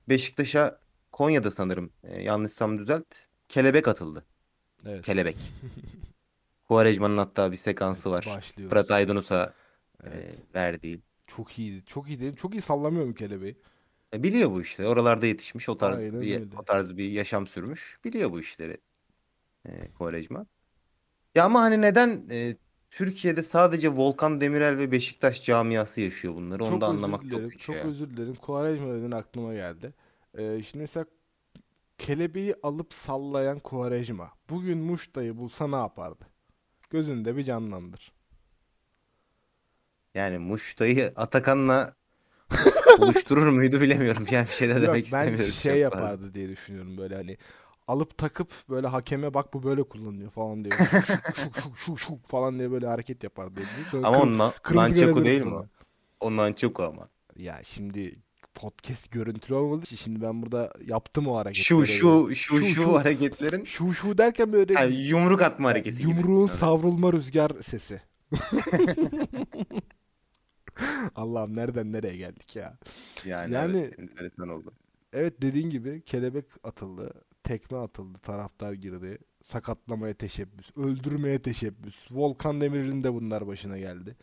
[0.09, 0.79] Beşiktaş'a
[1.13, 3.05] Konya'da sanırım e, yanlışsam düzelt.
[3.49, 4.25] Kelebek atıldı.
[4.85, 5.05] Evet.
[5.05, 5.37] Kelebek.
[6.67, 8.25] Quaresma'nın hatta bir sekansı var.
[8.35, 8.69] Başlıyoruz.
[8.69, 9.53] Fırat Aydınus'a
[10.03, 10.35] e, Evet.
[10.55, 11.01] verdiği.
[11.27, 11.85] Çok iyiydi.
[11.85, 12.35] Çok iyiydi.
[12.37, 13.57] Çok iyi sallamıyorum kelebeği.
[14.13, 14.87] E, biliyor bu işte.
[14.87, 15.69] Oralarda yetişmiş.
[15.69, 16.45] O tarz Aynen bir öyle.
[16.57, 17.99] o tarz bir yaşam sürmüş.
[18.05, 18.77] Biliyor bu işleri.
[19.65, 20.45] E, Quaresma.
[21.35, 22.55] Ya ama hani neden e,
[22.91, 26.63] Türkiye'de sadece Volkan Demirel ve Beşiktaş camiası yaşıyor bunları?
[26.63, 27.41] Onu çok da özür anlamak dilerim.
[27.43, 27.83] çok güç çok ya.
[27.83, 28.35] özür dilerim.
[28.35, 29.93] Quaresma dedin aklıma geldi.
[30.37, 31.05] Ee, şimdi mesela
[31.97, 34.31] kelebeği alıp sallayan Quaresma.
[34.49, 36.25] Bugün Muş'tayı bulsa ne yapardı?
[36.89, 38.13] Gözünde bir canlandır.
[40.15, 41.93] Yani Muş'tayı Atakan'la
[42.99, 44.25] buluşturur muydu bilemiyorum.
[44.31, 45.45] Yani bir şey de Yok, demek ben istemiyorum.
[45.53, 46.07] şey çok fazla.
[46.07, 47.37] yapardı diye düşünüyorum böyle hani
[47.87, 50.71] alıp takıp böyle hakeme bak bu böyle kullanılıyor falan diye.
[51.35, 53.55] Şu şu şu şu şu falan diye böyle hareket yapardı.
[53.55, 54.03] diye.
[54.03, 55.55] Ama kır- o na- kırmızı Nunchaku görebilir değil mi
[56.19, 56.31] o?
[56.37, 57.09] Nunchaku ama.
[57.37, 58.15] Ya şimdi
[58.55, 61.65] podcast görüntülü olmadığı için şimdi ben burada yaptım o hareketleri.
[61.65, 66.09] Şu şu şu Şu, şu hareketlerin Şu şu derken böyle yani yumruk atma hareketi gibi.
[66.09, 66.57] yumruğun Evet.
[66.59, 68.01] savrulma rüzgar sesi.
[71.15, 72.77] Allah'ım nereden nereye geldik ya.
[73.25, 74.71] Yani, Yani- evet, enteresan oldu.
[75.13, 77.13] Evet dediğin gibi kelebek atıldı,
[77.43, 82.05] tekme atıldı, taraftar girdi, sakatlamaya teşebbüs, öldürmeye teşebbüs.
[82.11, 84.15] Volkan Demirel'in de bunlar başına geldi.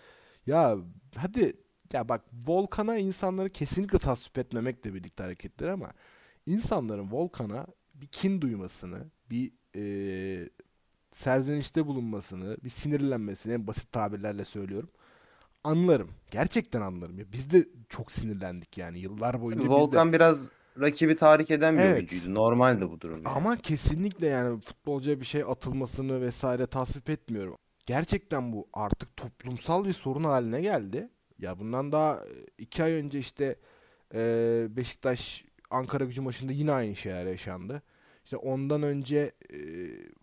[0.46, 0.76] Ya
[1.16, 1.52] hadi
[1.92, 5.90] Ya bak Volkan'a insanları kesinlikle tasvip etmemekle birlikte hareketler ama
[6.46, 10.48] insanların Volkan'a bir kin duymasını, bir eee
[11.12, 14.90] serzenişte bulunmasını, bir sinirlenmesini en basit tabirlerle söylüyorum.
[15.64, 16.10] Anlarım.
[16.30, 17.18] Gerçekten anlarım.
[17.18, 19.74] Ya biz de çok sinirlendik yani yıllar boyunca biz de.
[19.74, 20.50] Volkan biraz
[20.80, 21.96] rakibi tahrik eden bir Evet.
[21.96, 22.34] oyuncuydu.
[22.34, 23.28] Normal de bu durum yani.
[23.36, 27.56] Ama kesinlikle yani futbolcuya bir şey atılmasını vesaire tasvip etmiyorum.
[27.86, 31.08] Gerçekten bu artık toplumsal bir sorun haline geldi.
[31.40, 33.56] Ya bundan daha e, iki ay önce işte
[34.14, 37.82] e, Beşiktaş Ankara gücü maçında yine aynı şeyler yaşandı.
[38.24, 39.58] İşte ondan önce e,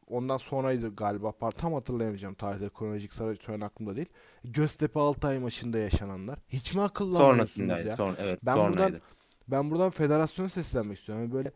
[0.08, 4.10] ondan sonraydı galiba tam hatırlayamayacağım tarihleri kronolojik sıra şu an aklımda değil.
[4.44, 6.40] Göztepe Altay maçında yaşananlar.
[6.50, 7.96] Hiç mi akıllanmıyorsunuz ya?
[7.96, 9.02] Son, evet Ben buradan sonraydı.
[9.48, 11.24] ben buradan federasyona seslenmek istiyorum.
[11.24, 11.52] Yani böyle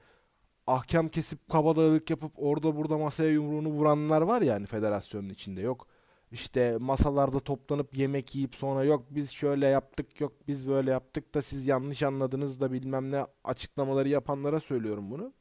[0.67, 5.87] ahkam kesip kabadayılık yapıp orada burada masaya yumruğunu vuranlar var ya hani federasyonun içinde yok.
[6.31, 11.41] İşte masalarda toplanıp yemek yiyip sonra yok biz şöyle yaptık yok biz böyle yaptık da
[11.41, 15.33] siz yanlış anladınız da bilmem ne açıklamaları yapanlara söylüyorum bunu.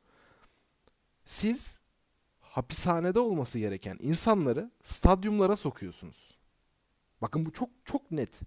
[1.24, 1.80] Siz
[2.40, 6.38] hapishanede olması gereken insanları stadyumlara sokuyorsunuz.
[7.22, 8.40] Bakın bu çok çok net.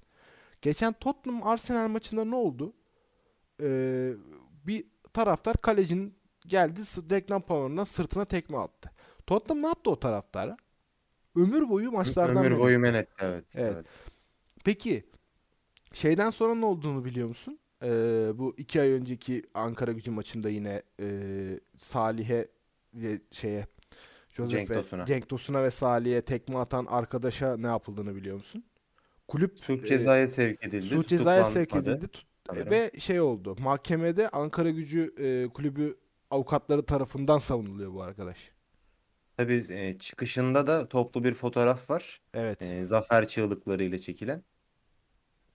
[0.62, 2.74] Geçen Tottenham Arsenal maçında ne oldu?
[3.62, 4.14] Ee,
[4.66, 6.16] bir taraftar kalecinin
[6.48, 8.92] geldi reklam panorundan sırtına tekme attı.
[9.28, 10.58] Tottenham ne yaptı o taraftara?
[11.36, 13.12] Ömür boyu maçlardan Ömür boyu men etti.
[13.20, 13.46] Evet.
[13.56, 13.72] Evet.
[13.76, 13.86] evet.
[14.64, 15.04] Peki
[15.94, 17.60] şeyden sonra ne olduğunu biliyor musun?
[17.84, 21.10] Ee, bu iki ay önceki Ankara gücü maçında yine e,
[21.78, 22.48] Salih'e
[22.94, 23.68] ve şeye
[24.30, 25.06] Josef'e, Cenk Tosun'a.
[25.06, 28.64] Cenk Tosun'a ve Salih'e tekme atan arkadaşa ne yapıldığını biliyor musun?
[29.28, 30.96] Kulüp Suç e, cezaya sevk edildi.
[30.96, 32.72] suç cezaya sevk edildi tut- sanırım.
[32.72, 33.56] ve şey oldu.
[33.60, 35.96] Mahkemede Ankara Gücü e, kulübü
[36.32, 38.53] avukatları tarafından savunuluyor bu arkadaş.
[39.38, 42.22] Tabii e, çıkışında da toplu bir fotoğraf var.
[42.34, 42.62] Evet.
[42.62, 44.44] E, zafer çığlıklarıyla çekilen.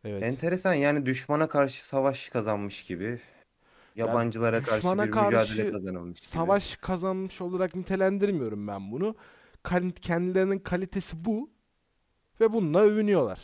[0.04, 0.22] Evet.
[0.22, 3.20] Enteresan yani düşmana karşı savaş kazanmış gibi.
[3.96, 6.28] Yabancılara karşı düşmana bir mücadele karşı kazanılmış gibi.
[6.30, 9.16] Savaş kazanmış olarak nitelendirmiyorum ben bunu.
[9.62, 11.50] Kal- Kendilerinin kalitesi bu
[12.40, 13.40] ve bununla övünüyorlar.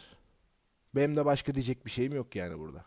[0.95, 2.85] Benim de başka diyecek bir şeyim yok yani burada.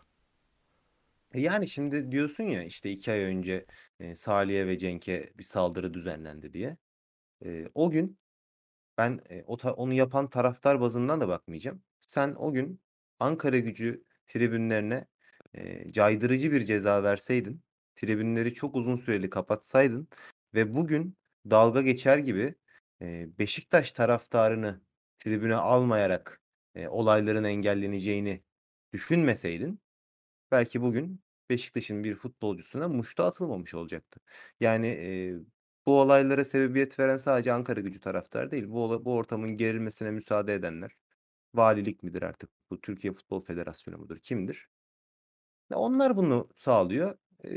[1.34, 3.66] E Yani şimdi diyorsun ya işte iki ay önce
[4.00, 6.76] e, Salih'e ve Cenk'e bir saldırı düzenlendi diye.
[7.44, 8.18] E, o gün
[8.98, 11.82] ben e, o ta- onu yapan taraftar bazından da bakmayacağım.
[12.06, 12.80] Sen o gün
[13.20, 15.06] Ankara Gücü tribünlerine
[15.54, 17.62] e, caydırıcı bir ceza verseydin,
[17.94, 20.08] tribünleri çok uzun süreli kapatsaydın
[20.54, 21.16] ve bugün
[21.50, 22.54] dalga geçer gibi
[23.02, 24.80] e, Beşiktaş taraftarını
[25.18, 26.42] tribüne almayarak
[26.74, 28.42] e, olayların engelleneceğini
[28.92, 29.80] düşünmeseydin
[30.52, 31.20] belki bugün
[31.50, 34.20] Beşiktaş'ın bir futbolcusuna muşta atılmamış olacaktı.
[34.60, 35.34] Yani e,
[35.88, 38.64] bu olaylara sebebiyet veren sadece Ankara Gücü taraftarı değil.
[38.68, 40.96] Bu, bu ortamın gerilmesine müsaade edenler
[41.54, 42.50] valilik midir artık?
[42.70, 44.18] Bu Türkiye Futbol Federasyonu mudur?
[44.18, 44.68] Kimdir?
[45.74, 47.14] Onlar bunu sağlıyor.
[47.44, 47.50] E,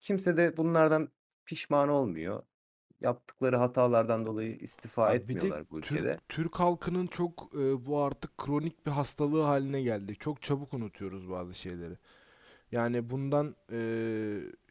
[0.00, 1.08] kimse de bunlardan
[1.44, 2.42] pişman olmuyor.
[3.00, 6.18] Yaptıkları hatalardan dolayı istifa Abi bir de etmiyorlar bu Türk, ülkede.
[6.28, 10.16] Türk halkının çok e, bu artık kronik bir hastalığı haline geldi.
[10.16, 11.98] Çok çabuk unutuyoruz bazı şeyleri.
[12.74, 13.78] Yani bundan e,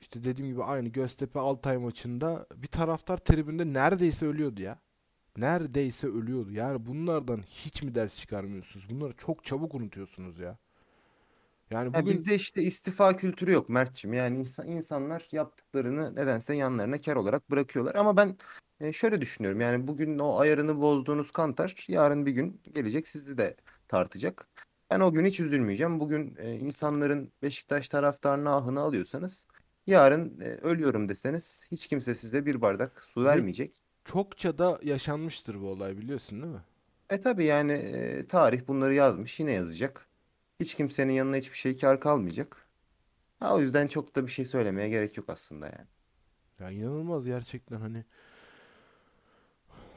[0.02, 4.80] işte dediğim gibi aynı Göztepe Altay maçında bir taraftar tribünde neredeyse ölüyordu ya.
[5.38, 6.52] Neredeyse ölüyordu.
[6.52, 8.90] Yani bunlardan hiç mi ders çıkarmıyorsunuz?
[8.90, 10.58] Bunları çok çabuk unutuyorsunuz ya.
[11.72, 14.14] Yani Ya bugün bizde işte istifa kültürü yok Mert'ciğim.
[14.14, 17.96] Yani insan, insanlar yaptıklarını nedense yanlarına kar olarak bırakıyorlar.
[17.96, 18.38] Ama ben
[18.80, 19.62] e, şöyle düşünüyorum.
[19.62, 23.56] Yani bugün o ayarını bozduğunuz kantar yarın bir gün gelecek sizi de
[23.88, 24.48] tartacak.
[24.94, 26.00] Ben o gün hiç üzülmeyeceğim.
[26.00, 29.48] Bugün e, insanların Beşiktaş taraftarına ahını alıyorsanız
[29.88, 33.82] yarın e, ölüyorum deseniz hiç kimse size bir bardak su ve vermeyecek.
[34.06, 36.62] çokça da yaşanmıştır bu olay biliyorsun değil mi?
[37.10, 40.08] E tabii yani e, tarih bunları yazmış yine yazacak.
[40.60, 42.68] Hiç kimsenin yanına hiçbir şey kar kalmayacak.
[43.40, 45.88] Ha, o yüzden çok da bir şey söylemeye gerek yok aslında yani.
[46.60, 48.06] Ya inanılmaz gerçekten hani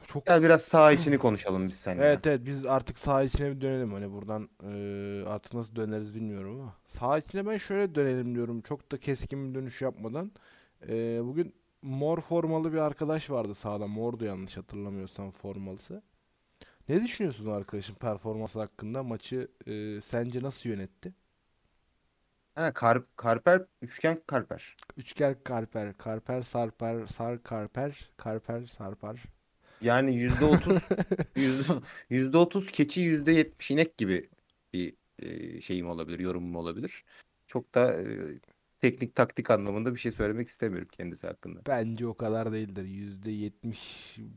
[0.07, 2.05] çok Gel biraz saha içini konuşalım biz seninle.
[2.05, 3.93] Evet evet biz artık saha içine bir dönelim.
[3.93, 6.75] Hani buradan eee, artık nasıl döneriz bilmiyorum ama.
[6.87, 8.61] Saha içine ben şöyle dönelim diyorum.
[8.61, 10.31] Çok da keskin bir dönüş yapmadan.
[10.87, 16.01] Eee, bugün mor formalı bir arkadaş vardı sahada mordu yanlış hatırlamıyorsam formalısı.
[16.89, 19.03] Ne düşünüyorsun arkadaşın performansı hakkında?
[19.03, 21.13] Maçı eee, sence nasıl yönetti?
[22.55, 24.75] Ha, Kar Karper, üçgen Karper.
[24.97, 25.93] Üçger Karper.
[25.93, 29.23] Karper Sarper Sar Karper Karper Sarpar
[29.81, 30.83] Yani yüzde otuz,
[31.35, 31.73] yüzde
[32.09, 34.29] yüzde otuz keçi, yüzde yetmiş inek gibi
[34.73, 37.03] bir e, şeyim olabilir, yorumum olabilir.
[37.47, 38.05] Çok da e,
[38.79, 41.59] teknik taktik anlamında bir şey söylemek istemiyorum kendisi hakkında.
[41.67, 42.85] Bence o kadar değildir.
[42.85, 43.77] %70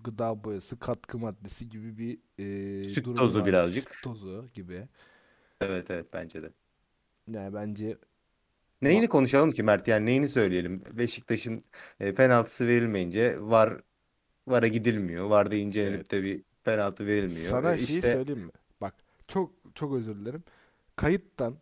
[0.04, 3.46] gıda boyası, katkı maddesi gibi bir e, Süt durum tozu var.
[3.46, 3.88] birazcık.
[3.90, 4.88] Süt tozu gibi.
[5.60, 6.50] Evet evet bence de.
[7.28, 7.98] Yani bence
[8.82, 9.88] Neyini konuşalım ki Mert?
[9.88, 10.82] Yani neyini söyleyelim?
[10.92, 11.64] Beşiktaş'ın
[12.00, 13.80] e, penaltısı verilmeyince var
[14.48, 15.24] VAR'a gidilmiyor.
[15.30, 16.10] VAR'da incelenip Evet.
[16.10, 17.50] de bir penaltı verilmiyor.
[17.50, 18.52] Sana E, şeyi işte söyleyeyim mi?
[18.80, 18.94] Bak
[19.28, 20.42] çok çok özür dilerim.
[20.96, 21.56] Kayıttan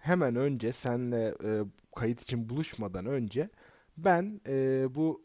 [0.00, 1.60] hemen önce senle e,
[1.96, 3.48] kayıt için buluşmadan önce
[3.96, 5.24] ben e, bu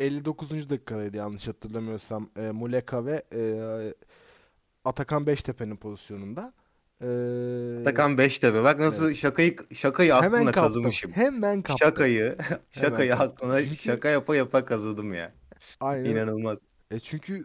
[0.00, 0.70] 59.
[0.70, 3.40] dakikadaydı yanlış hatırlamıyorsam e, Muleka ve e,
[4.84, 6.52] Atakan Beştepe'nin pozisyonunda
[7.00, 7.06] e,
[7.80, 8.62] Atakan Beştepe.
[8.62, 10.62] Bak nasıl şakayı şakayı hemen aklına kaptım.
[10.62, 11.12] kazımışım.
[11.12, 11.86] Hemen kaptım.
[11.88, 12.36] Şakayı
[12.70, 13.28] şakayı kaptım.
[13.50, 15.32] aklına Çünkü- şaka yapa yapa kazıdım ya.
[15.80, 16.10] Aynen.
[16.10, 16.58] İnanılmaz.
[16.90, 17.44] E çünkü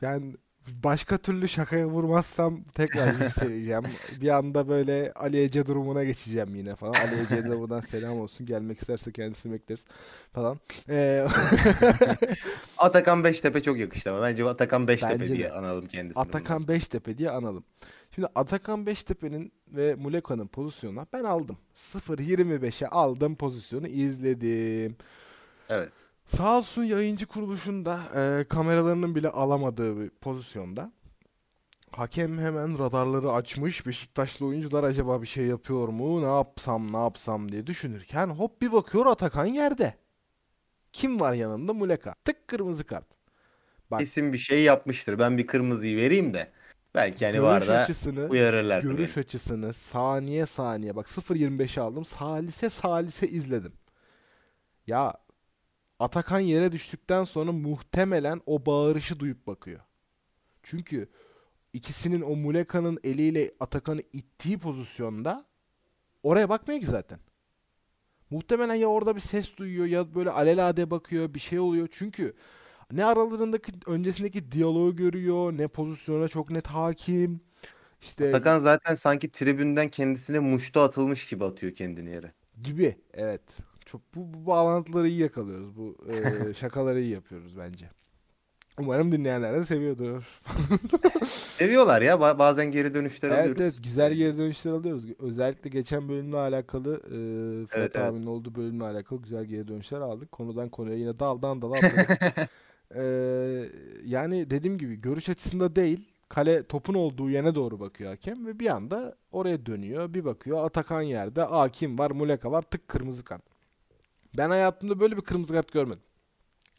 [0.00, 0.34] yani
[0.72, 3.82] başka türlü şakaya vurmazsam tekrar yükseleceğim.
[4.20, 6.94] Bir anda böyle Ali Ece durumuna geçeceğim yine falan.
[6.94, 8.46] Ali Ece'ye de buradan selam olsun.
[8.46, 9.84] Gelmek isterse kendisini bekleriz
[10.32, 10.60] falan.
[10.88, 11.26] E,
[12.78, 15.36] Atakan Beştepe çok yakıştı ama bence Atakan Beştepe Bence de.
[15.36, 16.22] diye analım kendisini.
[16.22, 16.68] Atakan.
[16.68, 17.64] Beştepe diye analım.
[18.14, 21.58] Şimdi Atakan Beştepe'nin ve Muleka'nın pozisyonuna ben aldım.
[21.74, 24.96] 0.25'e aldım pozisyonu izledim.
[25.68, 25.92] Evet.
[26.28, 30.92] Sağ olsun yayıncı kuruluşunda e, kameralarının bile alamadığı bir pozisyonda
[31.90, 33.86] hakem hemen radarları açmış.
[33.86, 36.22] Beşiktaşlı oyuncular acaba bir şey yapıyor mu?
[36.22, 39.94] Ne yapsam ne yapsam diye düşünürken hop bir bakıyor Atakan yerde.
[40.92, 41.74] Kim var yanında?
[41.74, 42.14] Muleka.
[42.24, 43.06] Tık kırmızı kart.
[43.90, 45.18] Bak Kesin bir şey yapmıştır.
[45.18, 46.50] Ben bir kırmızıyı vereyim de.
[46.94, 47.86] Belki yani görüş var da
[48.30, 48.82] uyarırlar.
[48.82, 49.22] görüş beni.
[49.24, 52.04] açısını saniye saniye bak 0.25'e aldım.
[52.04, 53.72] Salise salise izledim.
[54.86, 55.14] Ya
[55.98, 59.80] Atakan yere düştükten sonra muhtemelen o bağırışı duyup bakıyor.
[60.62, 61.08] Çünkü
[61.72, 65.46] ikisinin o Muleka'nın eliyle Atakan'ı ittiği pozisyonda
[66.22, 67.18] oraya bakmıyor ki zaten.
[68.30, 71.88] Muhtemelen ya orada bir ses duyuyor ya böyle alelade bakıyor bir şey oluyor.
[71.90, 72.34] Çünkü
[72.92, 77.40] ne aralarındaki öncesindeki diyaloğu görüyor ne pozisyona çok net hakim.
[78.00, 82.32] İşte Atakan zaten sanki tribünden kendisine muştu atılmış gibi atıyor kendini yere.
[82.62, 83.42] gibi evet.
[83.88, 85.76] Çok bu, bu bağlantıları iyi yakalıyoruz.
[85.76, 85.96] Bu
[86.48, 87.90] e, şakaları iyi yapıyoruz bence.
[88.80, 90.40] Umarım dinleyenler de seviyordur.
[91.26, 92.14] Seviyorlar ya.
[92.14, 93.60] ba- bazen geri dönüşler Evet alıyoruz.
[93.60, 95.04] evet güzel geri dönüşler alıyoruz.
[95.18, 97.10] Özellikle geçen bölümle alakalı e,
[97.66, 97.96] Fırat Evet, evet.
[97.96, 100.32] abinin olduğu bölümle alakalı güzel geri dönüşler aldık.
[100.32, 101.76] Konudan konuya yine daldan dala.
[102.94, 103.02] E,
[104.04, 108.66] yani dediğim gibi görüş açısında değil kale topun olduğu yöne doğru bakıyor hakem ve bir
[108.66, 110.14] anda oraya dönüyor.
[110.14, 111.44] Bir bakıyor Atakan yerde.
[111.46, 112.10] Aa kim var?
[112.10, 112.62] Muleka var.
[112.62, 113.42] Tık kırmızı kart.
[114.36, 116.02] Ben hayatımda böyle bir kırmızı kart görmedim.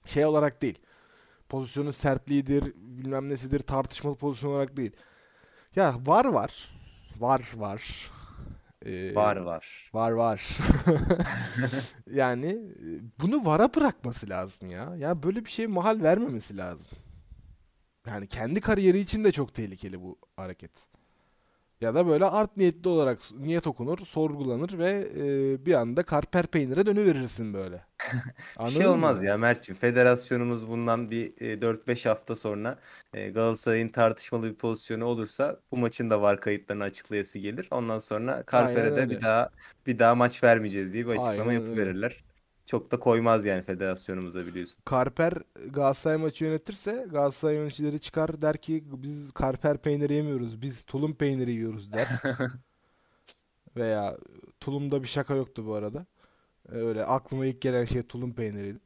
[0.05, 0.79] Şey olarak değil.
[1.49, 4.91] Pozisyonun sertliğidir, bilmem nesidir, tartışmalı pozisyon olarak değil.
[5.75, 6.69] Ya var var.
[7.19, 8.11] Var var.
[8.85, 9.89] Ee, Var var.
[9.93, 10.57] Var var.
[12.11, 12.87] yani e,
[13.21, 14.95] bunu vara bırakması lazım ya.
[14.97, 16.91] Ya böyle bir şeye mahal vermemesi lazım.
[18.07, 20.71] Yani kendi kariyeri için de çok tehlikeli bu hareket.
[21.81, 26.85] Ya da böyle art niyetli olarak niyet okunur, sorgulanır ve e, bir anda karper peynire
[26.85, 27.85] dönüverirsin böyle.
[28.65, 29.27] Bir şey olmaz mı?
[29.27, 29.79] ya Mert'ciğim.
[29.79, 32.79] Federasyonumuz bundan bir e, 4-5 hafta sonra
[33.13, 37.67] e, Galatasaray'ın tartışmalı bir pozisyonu olursa bu maçın da var kayıtlarını açıklayası gelir.
[37.71, 39.49] Ondan sonra Karper'e de bir daha
[39.87, 42.09] bir daha maç vermeyeceğiz diye bir açıklama Aynen öyle.
[42.69, 44.81] Çok da koymaz yani federasyonumuza biliyorsun.
[44.85, 45.33] Karper
[45.69, 50.61] Galatasaray maçı yönetirse Galatasaray yöneticileri çıkar der ki biz Karper peyniri yemiyoruz.
[50.61, 52.07] Biz tulum peyniri yiyoruz der.
[53.75, 54.17] Veya
[54.59, 56.05] tulumda bir şaka yoktu bu arada.
[56.71, 58.79] Ee, Öyle aklıma ilk gelen şey tulum peyniriydi.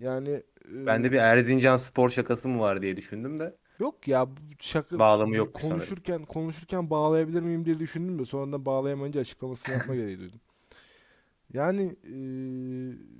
[0.00, 3.56] Yani e, Ben de bir Erzincan spor şakası mı var diye düşündüm de.
[3.80, 4.28] yok ya
[4.60, 5.52] şaka Bağlamı sanırım.
[5.52, 10.40] konuşurken konuşurken bağlayabilir miyim diye düşündüm de sonradan bağlayamayınca açıklamasını yapma gereği duydum.
[11.52, 12.14] Yani e,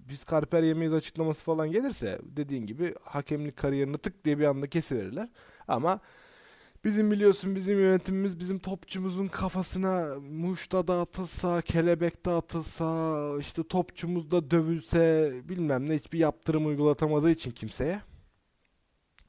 [0.08, 5.28] biz Karper yemeyiz açıklaması falan gelirse dediğin gibi hakemlik kariyerini tık diye bir anda kesiverirler.
[5.68, 6.00] Ama
[6.84, 15.32] bizim biliyorsun bizim yönetimimiz bizim topçumuzun kafasına muşta dağıtılsa, kelebek dağıtılsa, işte topçumuz da dövülse
[15.48, 18.00] bilmem ne hiçbir yaptırım uygulatamadığı için kimseye.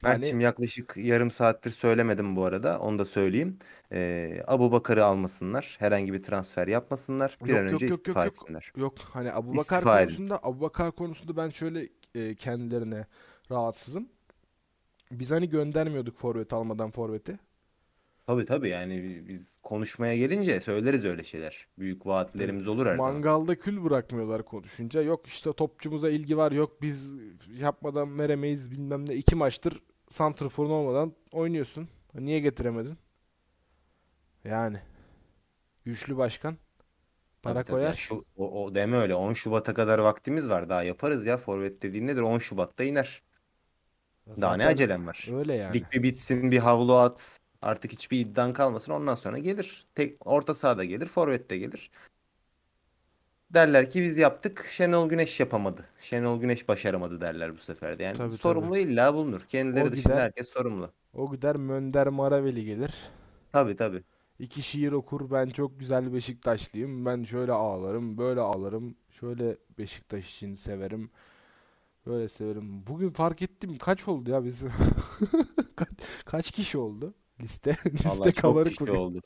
[0.04, 2.80] Yani Mert'ciğim yaklaşık yarım saattir söylemedim bu arada.
[2.80, 3.60] Onu da söyleyeyim.
[3.92, 5.76] Ee, Abu Bakar'ı almasınlar.
[5.80, 7.38] Herhangi bir transfer yapmasınlar.
[7.44, 8.34] Bir Yok, an yok, önce yok, istifa yok.
[8.34, 8.72] etsinler.
[8.78, 10.08] Yok hani İstifa edin.
[10.08, 13.06] konusunda Abubakar konusunda ben şöyle e, kendilerine
[13.52, 14.10] rahatsızım.
[15.12, 17.40] Biz hani göndermiyorduk forvet almadan forveti.
[18.28, 21.68] Tabii tabii yani biz konuşmaya gelince söyleriz öyle şeyler.
[21.80, 23.14] Büyük vaatlerimiz olur her zaman.
[23.14, 25.02] Mangalda kül bırakmıyorlar konuşunca.
[25.02, 26.52] Yok işte topçumuza ilgi var.
[26.52, 27.14] Yok biz
[27.60, 29.16] yapmadan veremeyiz bilmem ne.
[29.16, 29.82] İki maçtır
[30.12, 31.90] santrforun olmadan oynuyorsun.
[32.16, 32.98] Niye getiremedin?
[34.44, 34.82] Yani.
[35.86, 36.58] Güçlü başkan.
[37.42, 37.84] Para Tabii tabii.
[37.84, 37.96] Ya koyar.
[37.96, 39.16] şu, o, o deme öyle.
[39.16, 40.70] 10 Şubat'a kadar vaktimiz var.
[40.70, 41.38] Daha yaparız ya.
[41.38, 42.22] Forvet dediğin nedir?
[42.22, 43.24] 10 Şubat'ta iner.
[44.42, 45.28] Daha ne Zaten acelem var?
[45.34, 45.74] öyle yani.
[45.74, 47.40] Lig bir bitsin, bir havlu at.
[47.62, 48.92] Artık hiçbir iddian kalmasın.
[48.92, 49.88] Ondan sonra gelir.
[49.96, 51.92] Tek orta sahada gelir, forvet de gelir.
[53.54, 54.66] Derler ki biz yaptık.
[54.70, 55.86] Şenol Güneş yapamadı.
[56.00, 58.04] Şenol Güneş başaramadı derler bu sefer de.
[58.04, 59.42] Yani Tabii, sorumlu illa bulunur.
[59.48, 60.24] Kendileri O dışında gider.
[60.24, 60.92] herkes sorumlu.
[61.14, 62.94] O gider Mönder Maraveli gelir.
[63.52, 64.04] Tabii tabii.
[64.40, 65.32] İki şiir okur.
[65.32, 67.06] Ben çok güzel Beşiktaşlıyım.
[67.06, 68.96] Ben şöyle ağlarım, böyle ağlarım.
[69.10, 71.12] Şöyle Beşiktaş için severim.
[72.06, 72.88] Böyle severim.
[72.88, 74.64] Bugün fark ettim kaç oldu ya biz?
[75.76, 75.90] Kaç,
[76.26, 77.14] kaç kişi oldu?
[77.42, 78.96] Liste liste kabarık bugün.
[78.96, 79.22] oldu.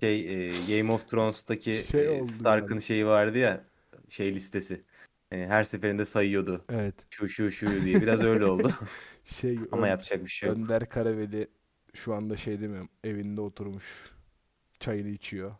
[0.00, 2.82] Şey e, Game of Thrones'taki Şey e, Stark'ın yani.
[2.82, 3.64] şeyi vardı ya
[4.08, 4.84] şey listesi.
[5.32, 6.64] E, her seferinde sayıyordu.
[6.68, 6.94] Evet.
[7.10, 8.00] Şu şu şu diye.
[8.02, 8.72] Biraz öyle oldu.
[9.24, 10.58] Şey Ama Ön- yapacak bir şey yok.
[10.58, 11.48] Önder Karaveli
[11.94, 12.88] şu anda şey mi?
[13.04, 13.84] Evinde oturmuş.
[14.80, 15.54] Çayını içiyor.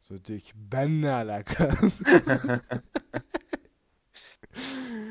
[0.00, 1.70] Sonra diyor ki ben ne alaka?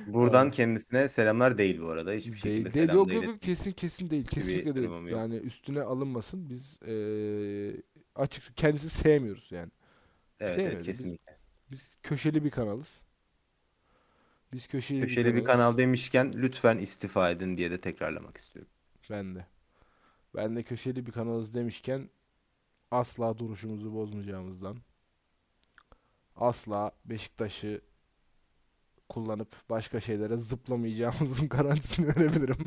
[0.07, 0.51] Buradan Aa.
[0.51, 2.11] kendisine selamlar değil bu arada.
[2.11, 2.73] Hiçbir şekilde Değil, değil.
[2.87, 3.23] selam Yok değil.
[3.23, 4.23] yok kesin kesin değil.
[4.23, 4.85] bir Kesinlikle değil.
[4.89, 5.09] yok.
[5.11, 6.49] Yani üstüne alınmasın.
[6.49, 7.81] Biz eee
[8.15, 9.71] açık kendisi sevmiyoruz yani.
[10.39, 10.75] Evet, Sevmiyoruz.
[10.77, 11.37] evet Biz- kesinlikle.
[11.71, 13.03] Biz köşeli bir kanalız.
[14.53, 15.45] Biz köşeli, Köşeli bir kanalız.
[15.47, 18.71] kanal demişken lütfen istifa edin diye de tekrarlamak istiyorum.
[19.09, 19.45] Ben de.
[20.35, 22.09] Ben de köşeli bir kanalız demişken
[22.91, 24.77] asla duruşumuzu bozmayacağımızdan
[26.35, 27.81] asla Beşiktaş'ı
[29.15, 32.55] kullanıp başka şeylere zıplamayacağımızın garantisini verebilirim.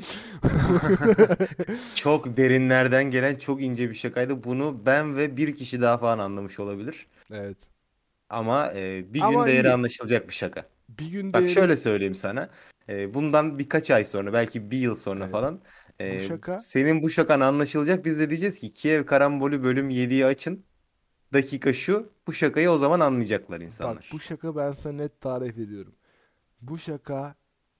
[1.95, 4.45] Çok derinlerden gelen çok ince bir şakaydı.
[4.45, 7.07] Bunu ben ve bir kişi daha falan anlamış olabilir.
[7.33, 7.57] Evet.
[8.31, 9.73] Ama e, bir gün Ama değeri iyi.
[9.73, 10.67] anlaşılacak bir şaka.
[10.89, 12.49] Bir gün Bak değeri- şöyle söyleyeyim sana.
[12.89, 15.33] E, bundan birkaç ay sonra belki bir yıl sonra Evet.
[15.33, 15.61] falan
[15.99, 18.05] e, şaka- senin bu şakan anlaşılacak.
[18.05, 20.65] Biz de diyeceğiz ki Kiev Karambolü bölüm 7'yi açın.
[21.33, 22.13] Dakika şu.
[22.27, 23.97] Bu şakayı o zaman anlayacaklar insanlar.
[23.97, 25.95] Bak bu şaka ben sana net tarif ediyorum.
[26.69, 27.35] Bu şaka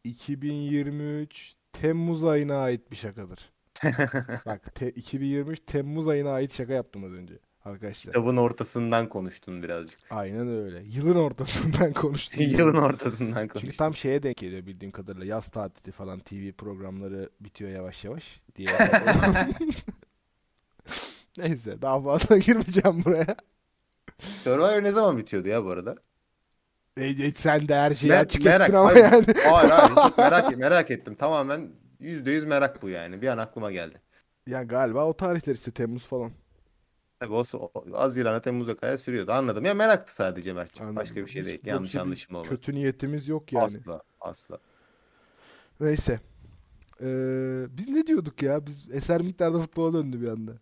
[0.05, 3.53] 2023 Temmuz ayına ait bir şakadır.
[4.47, 8.13] Bak te- 2023 Temmuz ayına ait şaka yaptım az önce arkadaşlar.
[8.13, 10.01] Kitabın ortasından konuştun birazcık.
[10.11, 10.83] Aynen öyle.
[10.87, 12.41] Yılın ortasından konuştum.
[12.49, 13.79] Yılın ortasından Çünkü konuştun.
[13.85, 15.27] tam şeye denk geliyor bildiğim kadarıyla.
[15.27, 18.69] Yaz tatili falan TV programları bitiyor yavaş yavaş diye.
[21.39, 23.37] Neyse daha fazla girmeyeceğim buraya.
[24.19, 25.97] Survivor ne zaman bitiyordu ya bu arada?
[26.97, 29.05] E, e, sen de her şeyi Me- açık merak, ettin ama hayır.
[29.05, 29.25] yani.
[29.51, 31.15] Hayır hayır çok merak, merak ettim.
[31.15, 33.23] Tamamen %100 merak bu yani.
[33.23, 34.01] Bir an aklıma geldi.
[34.47, 36.33] Ya galiba o tarihler işte Temmuz falan.
[37.21, 39.33] Tabii o, o Haziran'a Temmuz'a kadar sürüyordu.
[39.33, 39.65] Anladım.
[39.65, 40.89] Ya meraktı sadece Mert'ciğim.
[40.89, 41.03] Anladım.
[41.03, 41.59] Başka bir şey Biz değil.
[41.59, 42.57] yoksa Yanlış bir anlaşılma olmasın.
[42.57, 43.65] Kötü niyetimiz yok yani.
[43.65, 44.03] Asla.
[44.21, 44.59] Asla.
[45.81, 46.21] Neyse.
[47.01, 47.07] Ee,
[47.77, 48.67] biz ne diyorduk ya?
[48.67, 50.53] Biz eser miktarda futbola döndü bir anda.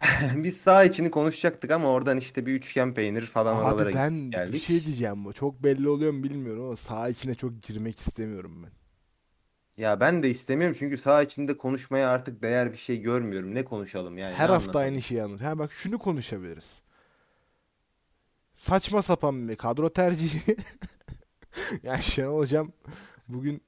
[0.34, 4.26] Biz sağ içini konuşacaktık ama oradan işte bir üçgen peynir falan oralara Abi ben gittik,
[4.26, 4.62] bir geldik.
[4.62, 5.32] şey diyeceğim bu.
[5.32, 8.70] Çok belli oluyor mu bilmiyorum ama saha içine çok girmek istemiyorum ben.
[9.82, 13.54] Ya ben de istemiyorum çünkü sağ içinde konuşmaya artık değer bir şey görmüyorum.
[13.54, 14.34] Ne konuşalım yani?
[14.34, 14.86] Her ne hafta anlatalım?
[14.86, 15.50] aynı şeyi anlatıyor.
[15.50, 16.82] Ha bak şunu konuşabiliriz.
[18.56, 20.56] Saçma sapan bir kadro tercihi.
[21.82, 22.72] yani Şenol Hocam
[23.28, 23.62] bugün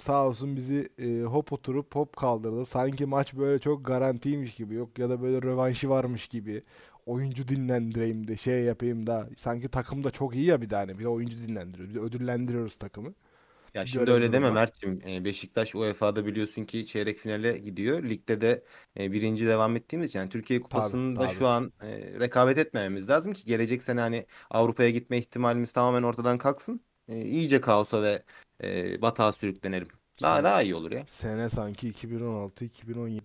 [0.00, 2.66] sağ olsun bizi e, hop oturup hop kaldırdı.
[2.66, 4.74] Sanki maç böyle çok garantiymiş gibi.
[4.74, 6.62] Yok ya da böyle rövanşı varmış gibi.
[7.06, 9.28] Oyuncu dinlendireyim de şey yapayım da.
[9.36, 10.98] Sanki takım da çok iyi ya bir tane.
[10.98, 11.94] Bir de oyuncu dinlendiriyoruz.
[11.94, 13.14] Bir de ödüllendiriyoruz takımı.
[13.76, 14.50] Ya şimdi bir öyle deme.
[14.50, 15.00] Mert'ciğim.
[15.06, 18.02] Ee, Beşiktaş UEFA'da biliyorsun ki çeyrek finale gidiyor.
[18.02, 18.64] Ligde de
[19.00, 21.34] e, birinci devam ettiğimiz için yani Türkiye Kupası'nda tabii.
[21.34, 26.38] şu an e, rekabet etmememiz lazım ki gelecek sene hani Avrupa'ya gitme ihtimalimiz tamamen ortadan
[26.38, 26.80] kalksın.
[27.08, 28.22] E, iyice kaosa ve
[28.64, 29.88] e, batağa sürüklenelim.
[30.22, 31.04] Daha Sen- daha iyi olur ya.
[31.08, 33.20] Sene sanki 2016-2017.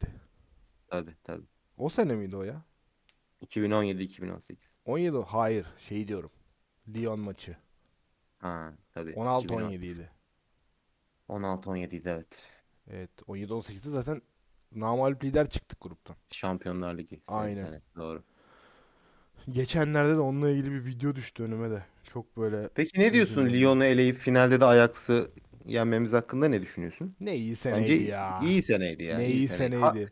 [0.88, 1.46] Tabii tabii.
[1.78, 2.62] O sene miydi o ya?
[3.46, 4.56] 2017-2018.
[4.86, 6.32] 17 o- hayır şey diyorum.
[6.94, 7.58] Lyon maçı.
[8.38, 9.12] Ha tabii.
[9.14, 10.12] 16-17 idi.
[11.30, 12.58] 16-17 idi evet.
[12.90, 14.22] Evet 17-18'de zaten
[14.72, 16.16] namalip lider çıktık gruptan.
[16.32, 17.64] Şampiyonlar Ligi Aynen.
[17.64, 18.24] senesi doğru.
[19.50, 21.86] Geçenlerde de onunla ilgili bir video düştü önüme de.
[22.04, 23.50] Çok böyle Peki ne diyorsun.
[23.50, 25.32] Lyon'u eleyip finalde de Ajax'ı
[25.66, 27.16] yenmemiz hakkında ne düşünüyorsun?
[27.22, 28.40] ne iyi seneydi Bence ya.
[28.44, 29.18] iyi seneydi ya.
[29.18, 29.82] ne iyi iyi seneydi.
[29.82, 30.12] Ha- seneydi.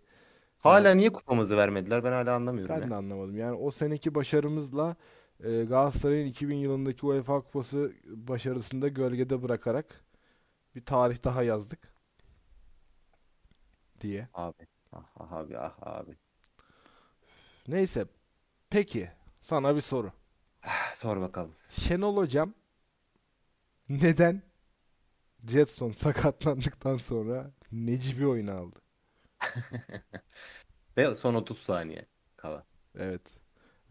[0.58, 2.04] hala niye kupamızı vermediler?
[2.04, 2.90] Ben hala anlamıyorum Ben ya.
[2.90, 3.38] de anlamadım.
[3.38, 4.96] Yani o seneki başarımızla
[5.44, 10.04] e, Galatasaray'ın 2000 yılındaki UEFA Kupası başarısını da gölgede bırakarak
[10.76, 11.80] bir tarih daha yazdık
[14.02, 14.28] diye.
[14.34, 14.68] Abi.
[14.92, 16.12] Ah, ah abi ah abi.
[17.68, 18.06] Neyse.
[18.70, 19.12] Peki.
[19.50, 20.12] Sana bir soru.
[20.64, 21.56] Ah, Sor bakalım.
[21.70, 22.54] Şenol Hocam
[23.90, 24.42] neden
[25.48, 28.76] Jetson sakatlandıktan sonra Necip'i oyuna aldı?
[30.98, 32.06] Ve son 30 saniye
[32.38, 32.66] kala.
[32.98, 33.38] Evet.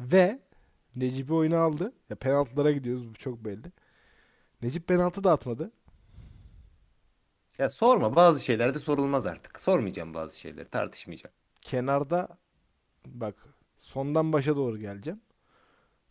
[0.00, 0.42] Ve
[0.96, 1.92] Necip'i oyuna aldı.
[2.10, 3.72] Ya penaltılara gidiyoruz bu çok belli.
[4.62, 5.72] Necip penaltı da atmadı.
[7.58, 9.60] Ya sorma bazı şeyler de sorulmaz artık.
[9.60, 11.34] Sormayacağım bazı şeyleri tartışmayacağım.
[11.60, 12.28] Kenarda
[13.06, 13.34] bak
[13.78, 15.20] sondan başa doğru geleceğim.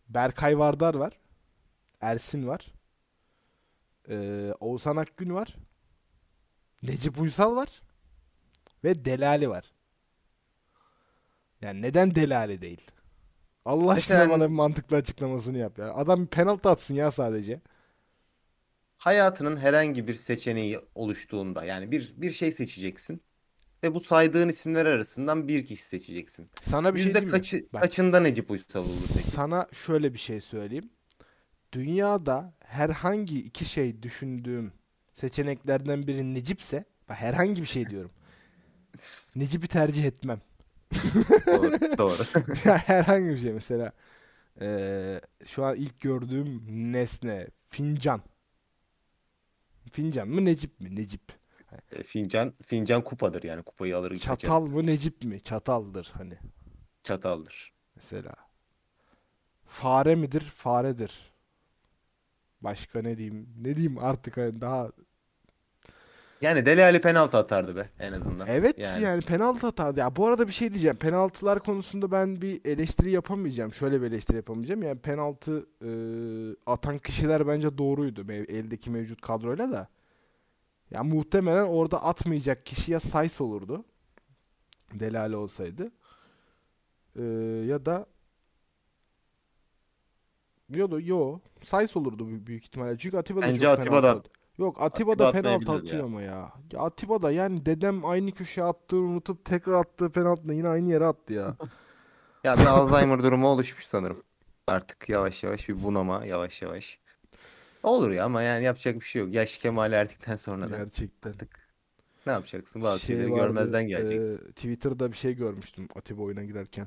[0.08, 1.12] Berkay Vardar var.
[2.00, 2.66] Ersin var.
[4.08, 5.56] Ee, Oğuzhan Akgün var.
[6.82, 7.82] Necip Uysal var.
[8.84, 9.64] Ve Delali var.
[11.60, 12.90] Yani neden Delali değil?
[13.64, 15.94] Allah aşkına Mesela- bana bir mantıklı açıklamasını yap ya.
[15.94, 17.60] Adam bir penaltı atsın ya sadece.
[18.98, 23.22] Hayatının herhangi bir seçeneği oluştuğunda yani bir bir şey seçeceksin
[23.82, 26.50] ve bu saydığın isimler arasından bir kişi seçeceksin.
[26.62, 27.30] Sana bir şey Yüzde mi?
[27.30, 27.82] kaçı, Bak.
[27.82, 29.30] kaçında Necip Uysal olur peki?
[29.30, 30.90] Sana şöyle bir şey söyleyeyim.
[31.72, 34.72] Dünyada herhangi iki şey düşündüğüm
[35.14, 38.10] seçeneklerden biri Necip'se, herhangi bir şey diyorum.
[39.36, 40.40] Necip'i tercih etmem.
[41.46, 42.24] Doğru, doğru.
[42.64, 43.92] herhangi bir şey mesela.
[44.60, 46.62] eee, şu an ilk gördüğüm
[46.92, 48.22] nesne fincan.
[49.92, 50.96] Fincan mı Necip mi?
[50.96, 51.37] Necip.
[51.92, 54.18] E, Fincan, fincan kupadır yani kupayı alır.
[54.18, 55.40] Çatal mı Necip mi?
[55.40, 56.34] Çataldır hani
[57.02, 57.72] Çataldır.
[57.96, 58.34] mesela.
[59.66, 60.40] Fare midir?
[60.40, 61.32] Faredir.
[62.60, 63.48] Başka ne diyeyim?
[63.60, 64.90] Ne diyeyim artık hani daha
[66.40, 68.46] Yani Dele Alli penaltı atardı be en azından.
[68.46, 69.02] Evet Yani.
[69.02, 69.22] yani.
[69.22, 70.00] penaltı atardı.
[70.00, 70.96] Ya bu arada bir şey diyeceğim.
[70.96, 73.72] Penaltılar konusunda ben bir eleştiri yapamayacağım.
[73.72, 74.82] Şöyle bir eleştiri yapamayacağım.
[74.82, 75.90] Yani penaltı e,
[76.66, 78.20] atan kişiler bence doğruydu.
[78.20, 79.88] mev- eldeki mevcut kadroyla da.
[80.90, 83.84] Ya muhtemelen orada atmayacak kişi ya Says olurdu.
[84.94, 85.90] Delali olsaydı.
[87.16, 87.22] E,
[87.66, 88.06] ya da
[90.70, 92.98] ya da yo Says olurdu büyük, ihtimalle.
[92.98, 96.04] Çünkü Atiba da Bence çok Atiba da- penaltı Yok Atiba da penaltı atıyor ya.
[96.04, 96.52] ama ya.
[96.72, 101.06] Ya Atiba da yani dedem aynı köşeye attığını unutup tekrar attığı penaltıyla yine aynı yere
[101.06, 101.56] attı ya.
[102.44, 104.22] Ya bir Alzheimer durumu oluşmuş sanırım.
[104.66, 107.00] Artık yavaş yavaş bir bunama yavaş yavaş.
[107.88, 109.34] Olur ya ama yani yapacak bir şey yok.
[109.34, 111.30] Yaş kemale erdikten sonra da Gerçekten.
[111.30, 111.68] artık
[112.26, 112.82] ne yapacaksın?
[112.82, 114.48] Bazı Şey şeyleri vardı, görmezden geleceksin.
[114.48, 116.86] e, Twitter'da bir şey görmüştüm Atiba oyuna girerken.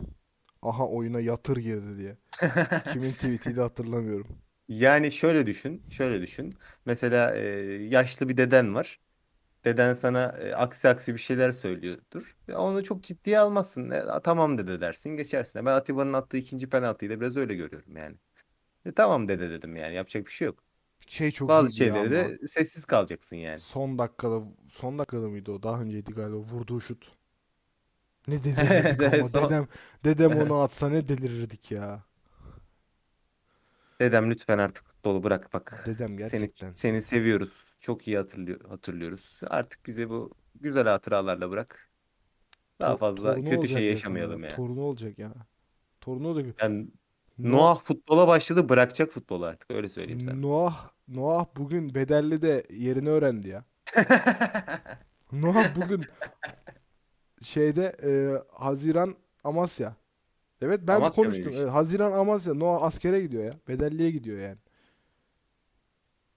[0.61, 2.17] Aha oyuna yatır girdi diye.
[2.93, 4.27] Kimin tweetiydi hatırlamıyorum.
[4.67, 6.53] Yani şöyle düşün, şöyle düşün.
[6.85, 7.41] Mesela e,
[7.83, 8.99] yaşlı bir deden var.
[9.65, 12.35] Deden sana e, aksi aksi bir şeyler söylüyordur.
[12.55, 13.89] Onu çok ciddiye almazsın.
[13.91, 15.65] E, tamam dede dersin, geçersin.
[15.65, 18.15] Ben Atiba'nın attığı ikinci penaltıyı da biraz öyle görüyorum yani.
[18.85, 20.63] E, tamam dede dedim yani yapacak bir şey yok.
[21.11, 22.09] Şey çok Bazı şeyleri ama.
[22.09, 23.59] de sessiz kalacaksın yani.
[23.59, 25.63] Son dakikada son dakikada mıydı o?
[25.63, 27.11] Daha önceydi galiba vurduğu şut.
[28.27, 28.35] Ne
[28.71, 29.67] evet, ama son- dedem
[30.03, 32.03] dedem onu atsa ne delirirdik ya.
[34.01, 35.83] Dedem lütfen artık futbolu bırak bak.
[35.85, 36.73] Dedem Seni gerçekten.
[36.73, 37.53] seni seviyoruz.
[37.79, 39.39] Çok iyi hatırlıyor, hatırlıyoruz.
[39.47, 40.31] Artık bize bu
[40.61, 41.89] güzel hatıralarla bırak.
[42.79, 44.55] Daha Tor- fazla torunu kötü şey yaşamayalım ya.
[44.55, 45.33] Torunu olacak ya.
[46.01, 46.55] Torunu olacak.
[46.61, 46.87] Yani
[47.37, 49.71] No- Noah futbola başladı, bırakacak futbolu artık.
[49.71, 50.35] Öyle söyleyeyim sana.
[50.35, 53.63] Noah Noah bugün bedelli de yerini öğrendi ya.
[55.31, 56.05] Noah bugün
[57.41, 58.11] şeyde e,
[58.53, 59.95] Haziran Amasya.
[60.61, 61.43] Evet ben Amasya konuştum.
[61.43, 61.61] mıymış?
[61.61, 62.53] Evet, Haziran Amasya.
[62.53, 63.51] Noah askere gidiyor ya.
[63.67, 64.57] Bedelliye gidiyor yani.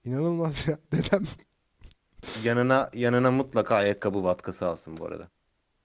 [0.05, 0.79] İnanılmaz ya.
[0.91, 1.23] Dedem
[2.43, 5.29] Yanına yanına mutlaka ayakkabı vatkası alsın bu arada.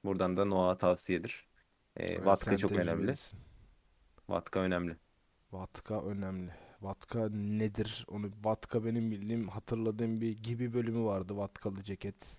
[0.04, 1.48] Buradan da Noah'a tavsiyedir.
[1.96, 2.90] Ee, Evet, vatka çok önemli.
[2.90, 3.38] tecrübelisin.
[4.28, 4.96] Vatka önemli.
[5.52, 6.50] Vatka önemli.
[6.80, 8.04] Vatka nedir?
[8.08, 11.36] Onu Vatka benim bildiğim hatırladığım bir gibi bölümü vardı.
[11.36, 12.38] Vatkalı ceket.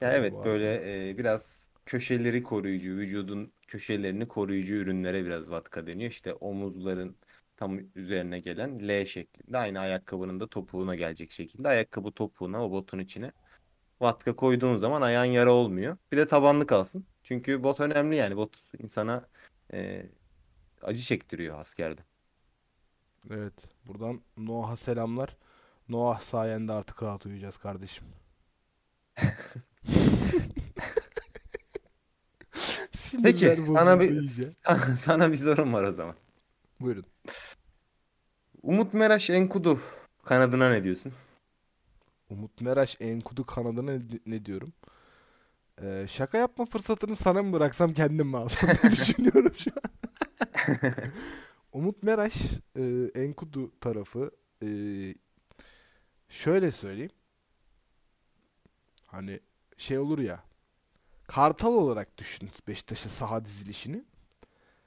[0.00, 6.10] Ya evet bu böyle e, biraz köşeleri koruyucu, vücudun köşelerini koruyucu ürünlere biraz vatka deniyor.
[6.10, 7.16] İşte omuzların
[7.56, 12.98] tam üzerine gelen L şeklinde aynı ayakkabının da topuğuna gelecek şekilde ayakkabı topuğuna o botun
[12.98, 13.32] içine
[14.00, 15.96] vatka koyduğun zaman ayağın yara olmuyor.
[16.12, 17.06] Bir de tabanlı kalsın.
[17.22, 19.28] Çünkü bot önemli yani bot insana
[19.72, 20.06] e,
[20.82, 22.02] acı çektiriyor askerde.
[23.30, 23.54] Evet.
[23.86, 25.36] Buradan Noah'a selamlar.
[25.88, 28.04] Noah sayende artık rahat uyuyacağız kardeşim.
[33.22, 34.44] Peki sana bir iyice.
[34.98, 36.14] sana bir sorum var o zaman.
[36.80, 37.04] Buyurun.
[38.62, 39.80] Umut Meraş Enkudu
[40.24, 41.12] kanadına ne diyorsun?
[42.30, 44.72] Umut Meraş Enkudu kanadına ne, ne diyorum?
[45.82, 49.90] Ee, şaka yapma fırsatını sana mı bıraksam kendim mi alsam diye düşünüyorum şu an.
[51.74, 52.34] Umut Meraş
[52.78, 54.30] e, Enkudu tarafı
[54.62, 54.68] e,
[56.28, 57.10] şöyle söyleyeyim.
[59.06, 59.40] Hani
[59.76, 60.44] şey olur ya
[61.26, 64.04] Kartal olarak düşün Beşiktaş'ın saha dizilişini.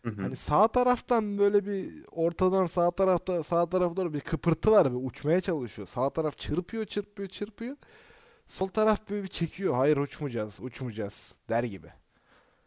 [0.03, 0.21] Hı hı.
[0.21, 5.07] Hani sağ taraftan böyle bir ortadan sağ tarafta sağ tarafa doğru bir kıpırtı var bir
[5.07, 5.87] uçmaya çalışıyor.
[5.87, 7.77] Sağ taraf çırpıyor çırpıyor çırpıyor.
[8.47, 9.73] Sol taraf böyle bir çekiyor.
[9.73, 11.87] Hayır uçmayacağız uçmayacağız der gibi.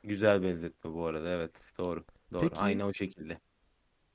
[0.02, 1.28] Güzel benzetme bu arada.
[1.28, 2.04] Evet, doğru.
[2.32, 2.40] Doğru.
[2.42, 3.38] Peki- Aynı o şekilde.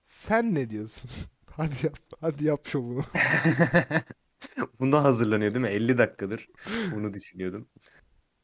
[0.06, 1.12] Sen ne diyorsun?
[1.52, 1.98] Hadi yap.
[2.22, 3.04] Hadi yap şovunu.
[4.80, 5.72] Buna hazırlanıyor değil mi?
[5.72, 6.50] 50 dakikadır
[6.92, 7.70] bunu düşünüyordum.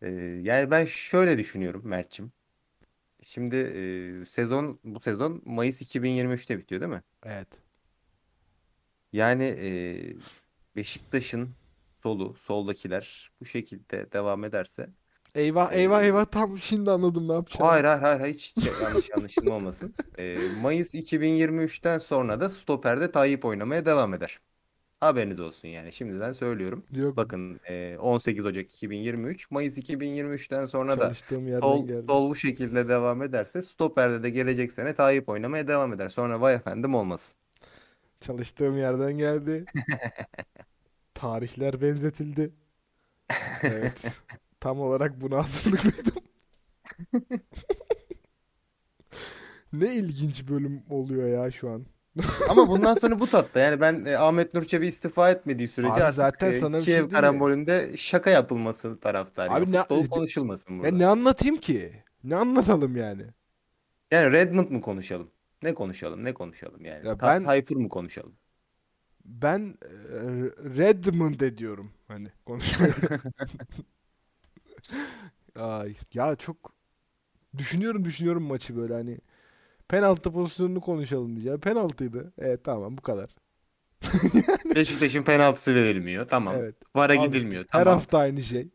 [0.02, 0.10] Ee,
[0.44, 2.34] yani ben şöyle düşünüyorum Mert'cim.
[3.24, 3.56] Şimdi
[4.22, 7.04] e, sezon bu sezon Mayıs 2023'te bitiyor değil mi?
[7.26, 7.48] Evet.
[9.14, 10.16] Yani e,
[10.76, 11.50] Beşiktaş'ın
[12.04, 14.90] solu, soldakiler bu şekilde devam ederse
[15.36, 17.70] Eyvah e, eyvah eyvah tam şimdi anladım ne yapacağım.
[17.70, 19.94] hayır hayır hayır hiç yanlış anlaşılma olmasın.
[20.18, 24.40] E, Mayıs 2023'ten sonra da stoperde Tayyip oynamaya devam eder.
[25.00, 26.84] Haberiniz olsun yani şimdiden söylüyorum.
[26.92, 33.22] Yok Bakın e, 18 Ocak 2023, Mayıs 2023'ten sonra da sol, sol bu şekilde devam
[33.22, 36.10] ederse stoperde de gelecek sene Tayyip oynamaya devam eder.
[36.10, 37.36] Sonra vay efendim olmasın.
[38.22, 39.66] Çalıştığım yerden geldi.
[41.14, 42.52] Tarihler benzetildi.
[43.64, 44.04] Evet.
[44.62, 46.14] Tam olarak buna hazırlıklıydım.
[49.74, 51.86] Ne ilginç bölüm oluyor ya şu an.
[52.50, 53.60] Ama bundan sonra bu tatta.
[53.60, 56.82] Yani ben e, Ahmet Nur Çebi istifa etmediği sürece Abi artık zaten e, sana bir
[56.84, 57.12] şey Kiev diyeyim mi?
[57.14, 59.64] karambolünde şaka yapılması taraftarıyım.
[59.64, 60.96] Abi ne- Futbol konuşulmasın Ya burada.
[60.98, 62.04] ne anlatayım ki?
[62.24, 63.26] Ne anlatalım yani?
[64.12, 65.32] Yani Redmond mu konuşalım?
[65.64, 66.26] Ne konuşalım?
[66.26, 67.08] Ne konuşalım yani?
[67.08, 68.34] Ya ben- Tayfur mu konuşalım?
[69.26, 69.90] Ben e,
[70.78, 72.94] Redmond ediyorum hani konuşmayı.
[75.56, 76.74] Ay ya çok
[77.58, 79.18] düşünüyorum düşünüyorum maçı böyle hani
[79.88, 81.60] penaltı pozisyonunu konuşalım diyeceğim.
[81.60, 82.34] Penaltıydı.
[82.38, 83.36] Evet tamam bu kadar.
[84.76, 86.28] Beşiktaş'ın penaltısı verilmiyor.
[86.28, 86.56] Tamam.
[86.58, 86.76] Evet.
[86.96, 87.64] VAR'a işte, gidilmiyor.
[87.70, 87.94] Her Tamam.
[87.94, 88.68] hafta aynı şey.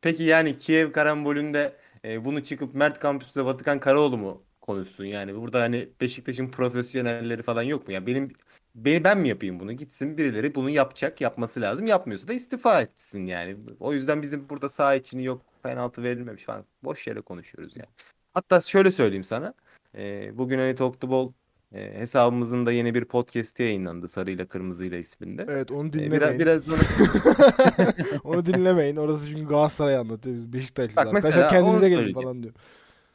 [0.00, 5.04] Peki yani Kiev karambolünde e, bunu çıkıp Mert Kampüs'te Batıkan Karaoğlu mu konuşsun?
[5.04, 7.94] Yani burada hani Beşiktaş'ın profesyonelleri falan yok mu?
[7.94, 8.32] Yani benim
[8.74, 9.72] beni ben mi yapayım bunu?
[9.72, 11.86] Gitsin birileri bunu yapacak, yapması lazım.
[11.86, 13.56] Yapmıyorsa da istifa etsin yani.
[13.80, 16.64] O yüzden bizim burada saha içini yok penaltı verilmemiş falan.
[16.84, 17.88] Boş yere konuşuyoruz yani.
[18.34, 19.54] Hatta şöyle söyleyeyim sana.
[19.98, 21.32] E, bugün hani Talk Ball
[21.74, 25.46] e, hesabımızın da yeni bir podcast yayınlandı Sarıyla Kırmızıyla isminde.
[25.48, 26.12] Evet onu E, dinlemeyin.
[26.12, 26.82] biraz biraz sonra
[28.24, 28.96] onu dinlemeyin.
[28.96, 30.36] Orası çünkü Galatasaray anlatıyor.
[30.36, 31.28] Biz Beşiktaşlıyız Bak arkadaşlar.
[31.28, 32.54] mesela Kendinize onu gelin falan diyor.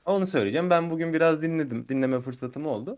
[0.06, 0.70] Onu söyleyeceğim.
[0.70, 1.88] Ben bugün biraz dinledim.
[1.88, 2.98] Dinleme fırsatım oldu.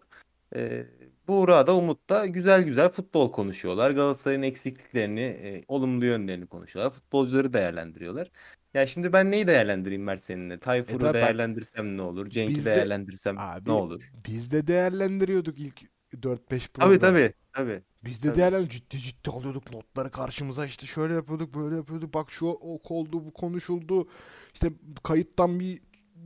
[0.56, 0.86] Ee,
[1.28, 3.92] Buğra da Umut da güzel güzel futbol konuşuyorlar.
[3.92, 6.92] Galatasaray'ın eksikliklerini, e, olumlu yönlerini konuşuyorlar.
[6.94, 8.32] Futbolcuları değerlendiriyorlar.
[8.74, 10.60] Ya şimdi ben neyi değerlendireyim Mert seninle?
[10.60, 12.30] Tayfur'u E tabii değerlendirsem ne olur?
[12.30, 14.12] Cenk'i değerlendirsem abi ne olur?
[14.28, 15.82] biz de değerlendiriyorduk ilk
[16.14, 17.00] 4-5 Tabii program.
[17.00, 17.34] tabii.
[17.54, 17.82] Tabii.
[18.04, 18.38] Biz de Tabii.
[18.38, 23.26] değerlendir ciddi ciddi alıyorduk notları karşımıza işte şöyle yapıyorduk böyle yapıyorduk bak şu o oldu
[23.26, 24.08] bu konuşuldu
[24.54, 24.70] işte
[25.04, 25.82] kayıttan bir,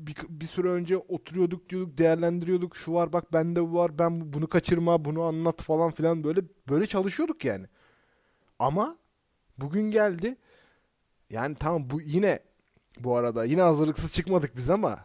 [0.08, 2.76] bir bir süre önce oturuyorduk diyorduk değerlendiriyorduk.
[2.76, 6.42] Şu var bak bende bu var ben bu- bunu kaçırma bunu anlat falan filan böyle
[6.70, 7.66] böyle çalışıyorduk yani.
[8.60, 8.98] Ama
[9.58, 10.38] bugün geldi.
[11.30, 12.40] Yani tamam bu yine
[13.00, 15.00] bu arada yine hazırlıksız çıkmadık biz ama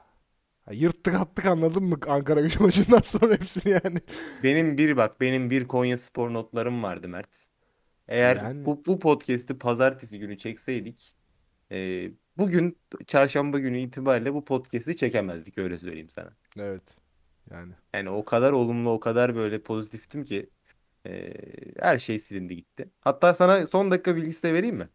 [0.72, 1.96] yırttık attık anladın mı?
[2.08, 4.00] Ankara gücü maçından sonra hepsini yani.
[4.42, 7.46] Benim bir bak benim bir Konya Spor notlarım vardı Mert.
[8.08, 11.14] Eğer Yani- bu, bu podcast'i pazartesi günü çekseydik
[11.74, 16.30] e, bugün çarşamba günü itibariyle bu podcast'i çekemezdik öyle söyleyeyim sana.
[16.58, 16.96] evet
[17.50, 20.50] yani Yani o kadar olumlu, o kadar böyle pozitiftim ki
[21.06, 21.34] e,
[21.80, 22.90] her şey silindi gitti.
[23.00, 24.88] Hatta sana son dakika bilgisi de vereyim mi?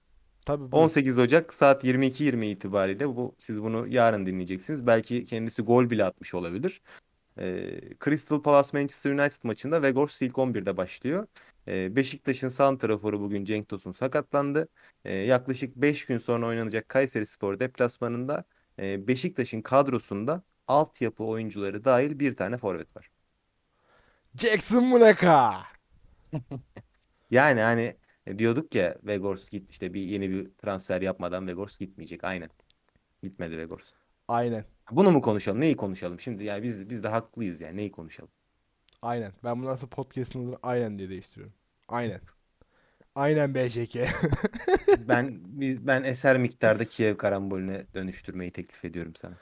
[0.45, 0.71] tabii buyur.
[0.83, 4.87] 18 Ocak saat 22.20 itibariyle bu siz bunu yarın dinleyeceksiniz.
[4.87, 6.81] Belki kendisi gol bile atmış olabilir.
[7.39, 11.27] E, Crystal Palace Manchester United maçında Weghorst ilk 11'de başlıyor.
[11.67, 14.67] E, Beşiktaş'ın santraforu bugün Cenk Tosun sakatlandı.
[15.05, 18.43] E, yaklaşık 5 gün sonra oynanacak Kayserispor deplasmanında
[18.79, 23.09] e, Beşiktaş'ın kadrosunda altyapı oyuncuları dahil bir tane forvet var.
[24.35, 25.63] Jackson Muleka.
[27.31, 32.23] Yani hani e, diyorduk ya Weghorst git işte bir yeni bir transfer yapmadan Weghorst gitmeyecek.
[32.23, 32.49] Aynen.
[33.23, 33.95] Gitmedi Weghorst.
[34.27, 34.65] Aynen.
[34.91, 35.61] Bunu mu konuşalım?
[35.61, 36.19] Neyi konuşalım?
[36.19, 37.77] Şimdi yani biz biz de haklıyız yani.
[37.77, 38.31] Neyi konuşalım?
[39.01, 39.33] Aynen.
[39.43, 41.53] Ben bundan sonra podcast'ın adını aynen diye değiştiriyorum.
[41.87, 42.21] Aynen.
[43.15, 43.95] Aynen BJK.
[44.99, 49.37] Ben biz, ben eser miktarda Kiev karambolüne dönüştürmeyi teklif ediyorum sana.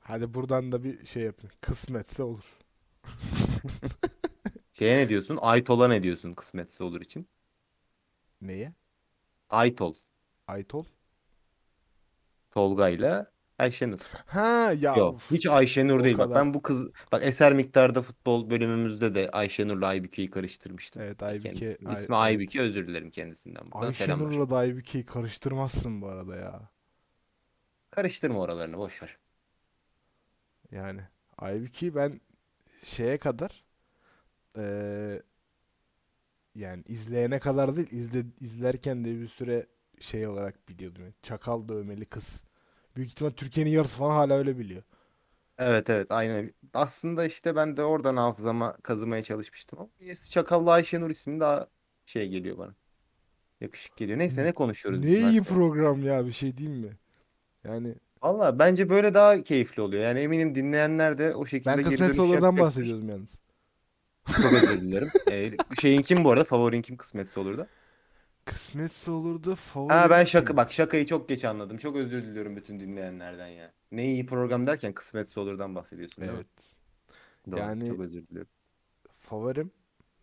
[0.00, 1.50] Hadi buradan da bir şey yapın.
[1.60, 2.58] Kısmetse olur.
[4.72, 5.38] Şeye ne diyorsun?
[5.42, 7.28] Aytol'a ne diyorsun kısmetse olur için?
[8.40, 8.72] Neye?
[9.50, 9.94] Aytol.
[10.46, 10.84] Aytol?
[12.58, 13.98] Tolga'yla Ayşenur.
[14.26, 14.96] Ha ya.
[14.96, 15.20] Yok.
[15.30, 16.18] Hiç Ayşenur değil.
[16.18, 16.44] Bak kadar.
[16.44, 21.02] ben bu kız bak eser miktarda futbol bölümümüzde de Ayşenur'la Aybüke'yi karıştırmıştım.
[21.02, 21.52] Evet Aybüke.
[21.52, 22.16] Kendisi, Ay- ismi.
[22.16, 23.70] Aybüke özür dilerim kendisinden.
[23.72, 23.86] Buradan.
[23.86, 26.70] Ayşenur'la da Aybüke'yi karıştırmazsın bu arada ya.
[27.90, 29.18] Karıştırma oralarını boş ver.
[30.70, 31.00] Yani
[31.38, 32.20] Aybüke'yi ben
[32.84, 33.64] şeye kadar
[34.56, 35.22] eee,
[36.54, 39.66] yani izleyene kadar değil izle, izlerken de bir süre
[40.00, 41.02] şey olarak biliyordum.
[41.02, 42.47] Yani çakal dövmeli kız.
[42.98, 44.82] Büyük ihtimal Türkiye'nin yarısı falan hala öyle biliyor.
[45.58, 46.52] Evet evet aynen.
[46.74, 51.66] Aslında işte ben de oradan hafızama kazımaya çalışmıştım ama niyeyse Çakallı Ayşenur ismi daha
[52.06, 52.74] şey geliyor bana.
[53.60, 54.18] Yakışık geliyor.
[54.18, 55.48] Neyse ne konuşuyoruz Ne biz iyi Mert?
[55.48, 56.96] program ya bir şey diyeyim mi?
[57.64, 60.02] Yani Valla bence böyle daha keyifli oluyor.
[60.02, 62.62] Yani eminim dinleyenler de o şekilde Ben geri kısmetse dönüş olurdan yapacaktır.
[62.62, 63.30] bahsediyordum yalnız.
[64.42, 65.08] Çok özür dilerim.
[65.30, 66.44] Ee, şeyin kim bu arada?
[66.44, 67.68] Favorin kim kısmetse olur da?
[68.50, 69.54] Kısmetse olurdu.
[69.54, 71.76] Favori Ha ben şaka bak şakayı çok geç anladım.
[71.76, 73.72] Çok özür diliyorum bütün dinleyenlerden ya.
[73.92, 76.36] Ne iyi program derken kısmetse olurdan bahsediyorsun değil mi?
[76.38, 76.76] Evet.
[77.50, 77.58] Doğru.
[77.60, 78.50] Yani- Çok özür diliyorum.
[79.12, 79.70] Favorim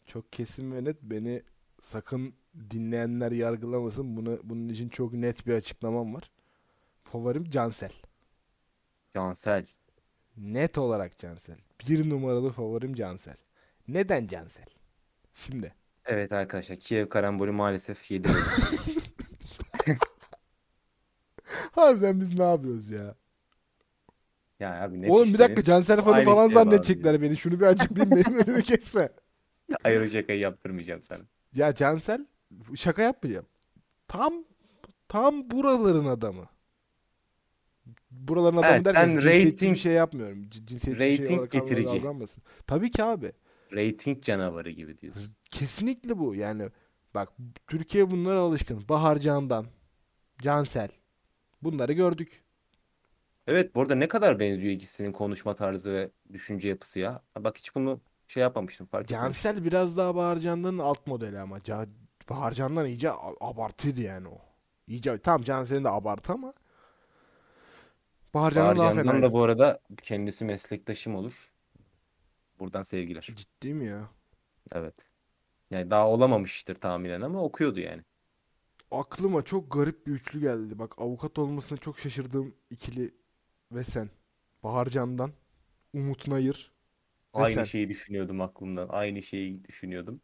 [0.05, 1.01] çok kesin ve net.
[1.01, 1.43] Beni
[1.81, 2.35] sakın
[2.69, 4.17] dinleyenler yargılamasın.
[4.17, 6.31] Bunu bunun için çok net bir açıklamam var.
[7.03, 7.91] Favorim Cansel.
[9.13, 9.65] Cansel.
[10.37, 11.57] Net olarak Cansel.
[11.87, 13.37] Bir numaralı favorim Cansel.
[13.87, 14.65] Neden Cansel?
[15.33, 15.75] Şimdi.
[16.05, 18.29] Evet arkadaşlar Kiev karambolü maalesef yedi.
[21.71, 23.15] Harbiden biz ne yapıyoruz ya?
[24.59, 25.63] ya abi net Oğlum bir işte, dakika.
[25.63, 27.37] Cansel fanı Aynı falan şeye zannedecekler beni.
[27.37, 29.09] Şunu bir açıklayayım benim önümü kesme.
[29.83, 31.19] Ayrı şakayı yaptırmayacağım sana.
[31.53, 32.25] Ya Cansel
[32.75, 33.45] şaka yapmayacağım.
[34.07, 34.33] Tam
[35.07, 36.49] tam buraların adamı.
[38.11, 40.49] Buraların adamı Evet, derken sen cinsiyetçi bir rating- şey yapmıyorum.
[40.49, 42.01] C- Cinsiyetçi bir şey rating olarak getirici.
[42.67, 43.31] Tabii ki abi.
[43.73, 45.35] Rating canavarı gibi diyorsun.
[45.51, 46.35] Kesinlikle bu.
[46.35, 46.69] Yani
[47.15, 47.29] bak
[47.67, 48.89] Türkiye bunlara alışkın.
[48.89, 49.65] Bahar Candan,
[50.41, 50.89] Cansel.
[51.61, 52.43] Bunları gördük.
[53.47, 57.21] Evet bu arada ne kadar benziyor ikisinin konuşma tarzı ve düşünce yapısı ya.
[57.39, 59.43] Bak hiç bunu şey yapmamıştım fark etmemiştim.
[59.43, 61.89] Cansel biraz daha Bahar Candan'ın alt modeli ama Ca-
[62.29, 63.11] Bahar Candan iyice
[63.41, 64.37] abartıydı yani o.
[64.87, 66.53] İyice tam Cansel'in de abartı ama
[68.33, 69.25] Bahar Candan Bağırcan'dan fenaydı.
[69.25, 71.54] da bu arada kendisi meslektaşım olur.
[72.59, 73.35] Buradan sevgiler.
[73.35, 74.09] Ciddi mi ya?
[74.71, 74.95] Evet.
[75.71, 78.03] Yani daha olamamıştır tahminen ama okuyordu yani.
[78.91, 80.79] Aklıma çok garip bir üçlü geldi.
[80.79, 83.11] Bak avukat olmasına çok şaşırdığım ikili
[83.71, 84.09] ve sen.
[84.63, 85.31] Bahar Candan,
[85.93, 86.71] Umut Nayır
[87.39, 87.63] ve Aynı sen.
[87.63, 88.87] şeyi düşünüyordum aklımdan.
[88.89, 90.21] Aynı şeyi düşünüyordum.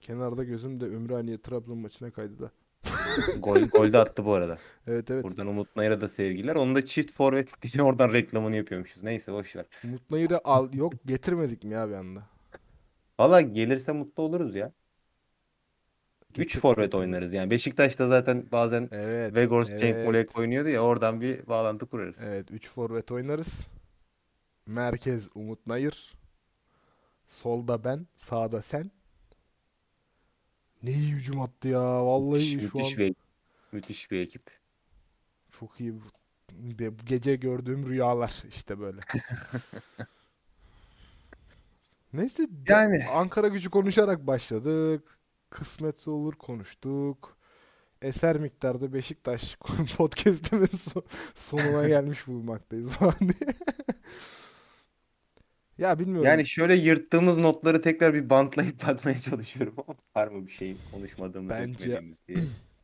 [0.00, 2.52] Kenarda gözüm de Ümraniye Trabzon maçına kaydı da.
[3.38, 4.58] Gol, gol de attı bu arada.
[4.86, 5.24] Evet evet.
[5.24, 6.56] Buradan Umut Nayır'a da sevgiler.
[6.56, 9.02] Onu da çift forvet diye oradan reklamını yapıyormuşuz.
[9.02, 9.66] Neyse boş ver.
[9.84, 12.22] Umut Nayır'ı al yok getirmedik mi ya bir anda?
[13.18, 14.72] Valla gelirse mutlu oluruz ya.
[16.30, 17.50] 3 Getir- forvet oynarız yani.
[17.50, 19.36] Beşiktaş'ta zaten bazen Evet.
[19.36, 20.06] Vegors, Cenk evet.
[20.06, 22.22] Molek oynuyordu ya oradan bir bağlantı kurarız.
[22.22, 23.60] Evet 3 forvet oynarız.
[24.66, 26.14] Merkez Umut Nayır.
[27.28, 28.90] Solda ben, sağda sen.
[30.82, 31.80] Ne iyi hücum attı ya.
[32.06, 33.14] Vallahi Müthiş, şu müthiş an bir
[33.72, 34.42] müthiş bir ekip.
[35.52, 35.94] çok iyi.
[35.94, 38.98] bu- gece gördüğüm rüyalar işte böyle.
[42.12, 43.04] Neyse Yani.
[43.12, 45.08] Ankara gücü konuşarak başladık.
[45.50, 47.36] Kısmetse olur konuştuk.
[48.02, 49.56] Eser miktarda Beşiktaş
[49.96, 51.04] podcast'imin so-
[51.34, 53.54] sonuna gelmiş bulunmaktayız falan diye.
[55.78, 56.24] Ya bilmiyorum.
[56.24, 61.50] Yani şöyle yırttığımız notları tekrar bir bantlayıp bakmaya çalışıyorum ama var mı bir şey konuşmadığımız
[61.50, 62.38] Bence- etmediğimiz diye.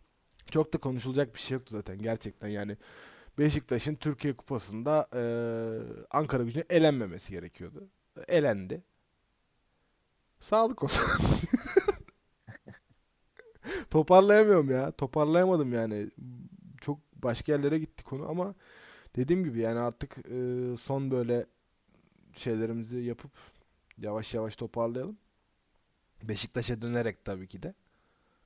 [0.51, 2.77] Çok da konuşulacak bir şey yoktu zaten gerçekten yani.
[3.39, 7.89] Beşiktaş'ın Türkiye Kupası'nda eee, Ankara gücüne elenmemesi gerekiyordu.
[8.29, 8.83] Elendi.
[10.41, 11.07] Sağlık olsun.
[13.91, 14.91] Toparlayamıyorum ya.
[14.91, 16.11] Toparlayamadım yani.
[16.81, 18.55] Çok başka yerlere gitti konu ama
[19.17, 21.47] dediğim gibi yani artık eee, son böyle
[22.39, 23.30] şeylerimizi yapıp
[23.99, 25.18] yavaş yavaş toparlayalım.
[26.22, 27.74] Beşiktaş'a dönerek tabii ki de.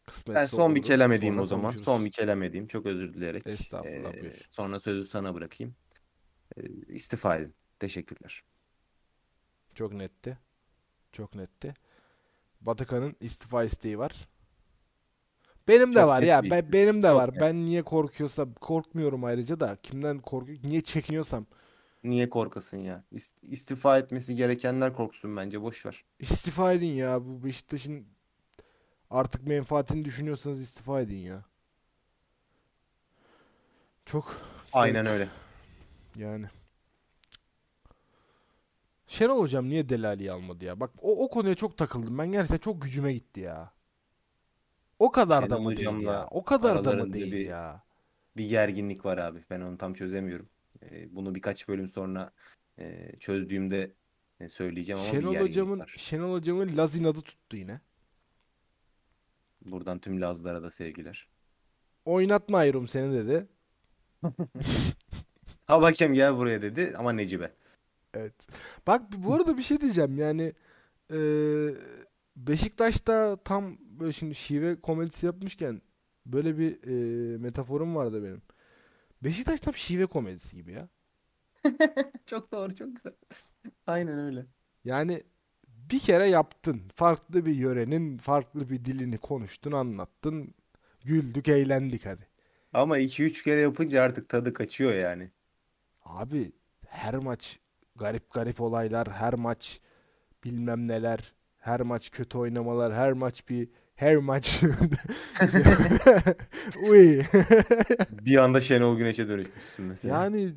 [0.07, 1.63] Kısmetse Ben son bir kelam edeyim Sonra o zaman.
[1.65, 1.85] konuşuruz.
[1.85, 2.67] Son bir kelam edeyim.
[2.67, 3.47] Çok özür dileyerek.
[3.47, 4.47] Estağfurullah, Ee, buyur.
[4.51, 5.75] sonra sözü sana bırakayım.
[6.57, 7.55] Ee, istifa edin.
[7.79, 8.45] Teşekkürler.
[9.75, 10.39] Çok netti.
[11.13, 11.75] Çok netti.
[12.61, 14.29] Batıkan'ın istifa isteği var.
[15.69, 16.43] Benim de Çok var ya.
[16.51, 17.33] Ben, benim de Çok var.
[17.33, 17.41] net.
[17.41, 20.59] Ben niye korkuyorsam korkmuyorum ayrıca da kimden korkuyor?
[20.63, 21.47] Niye çekiniyorsam
[22.09, 23.05] Niye korkasın ya?
[23.13, 25.63] İst- istifa etmesi gerekenler korksun bence.
[25.63, 26.05] Boş ver.
[26.19, 27.25] istifa edin ya.
[27.25, 28.07] Bu Beşiktaş'ın
[29.11, 31.45] artık menfaatini düşünüyorsanız istifa edin ya.
[34.07, 34.37] Çok
[34.73, 35.29] Aynen öyle.
[36.17, 36.47] yani.
[39.07, 40.81] Şenol hocam niye Delali'yi almadı ya?
[40.81, 42.19] Bak o, o konuya çok takıldım.
[42.19, 43.73] Ben gerçekten çok gücüme gitti ya.
[44.99, 46.27] O kadar da Şenol mı değil hocamla ya?
[46.31, 47.83] O kadar da mı aralarında değil bir- ya?
[48.37, 49.45] Bir gerginlik var abi.
[49.51, 50.49] Ben onu tam çözemiyorum.
[50.83, 52.31] Ee, bunu birkaç bölüm sonra
[52.79, 53.93] e, çözdüğümde
[54.41, 55.95] e, söyleyeceğim ama bir Şenol gerginlik hocamın var.
[55.99, 57.81] Şenol hocamın Laz inadı tuttu yine.
[59.65, 61.29] Buradan tüm Lazlara da sevgiler.
[62.05, 63.47] Oynatma ayrım seni dedi.
[65.67, 67.53] Ha hakem gel buraya dedi ama Necibe.
[68.15, 68.47] Evet.
[68.87, 70.53] Bak bu arada bir şey diyeceğim yani
[71.13, 71.75] eee,
[72.37, 75.83] Beşiktaş'ta tam böyle şimdi şive komedisi yapmışken
[76.27, 78.43] böyle bir eee, metaforum vardı benim.
[79.23, 80.89] Beşiktaş tam şive komedisi gibi ya.
[82.27, 83.13] Çok doğru, çok güzel.
[83.87, 84.47] Aynen öyle.
[84.85, 85.23] Yani
[85.69, 86.83] bir kere yaptın.
[86.95, 90.55] Farklı bir yörenin farklı bir dilini konuştun, anlattın.
[91.05, 92.29] Güldük, eğlendik hadi.
[92.73, 95.31] Ama 2-3 kere yapınca artık tadı kaçıyor yani.
[96.05, 96.53] Abi
[96.87, 97.59] her maç
[97.97, 99.81] garip garip olaylar, her maç
[100.45, 103.69] bilmem neler, her maç kötü oynamalar, her maç bir
[103.99, 104.61] her maç
[106.91, 107.23] Uy.
[108.27, 110.25] Bir anda Şenol Güneş'e dönüşmüşsün mesela.
[110.25, 110.55] Yani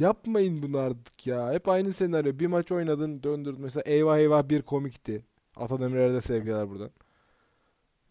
[0.00, 1.52] yapmayın bunu artık ya.
[1.52, 2.38] Hep aynı senaryo.
[2.38, 3.62] Bir maç oynadın, döndürdün.
[3.62, 5.24] Mesela eyvah eyvah bir komikti.
[5.56, 6.90] Ata Demirer'e de sevgiler buradan.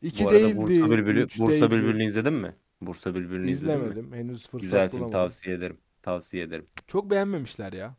[0.01, 0.57] İki Bu arada değildi.
[0.57, 1.71] Bursa Bülbülü, Bursa.
[1.71, 2.55] Bülbülü'nü izledin mi?
[2.81, 3.85] Bursa Bülbülü'nü izledin mi?
[3.87, 4.13] İzlemedim.
[4.13, 5.19] Henüz fırsat Güzel film bulamadım.
[5.19, 5.77] tavsiye ederim.
[6.01, 6.65] Tavsiye ederim.
[6.87, 7.95] Çok beğenmemişler ya.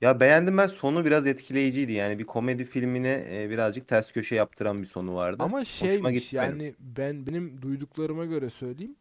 [0.00, 1.92] Ya beğendim ben sonu biraz etkileyiciydi.
[1.92, 5.42] Yani bir komedi filmine e, birazcık ters köşe yaptıran bir sonu vardı.
[5.42, 6.60] Ama Hoşuma şeymiş gitti benim.
[6.60, 8.96] yani ben benim duyduklarıma göre söyleyeyim.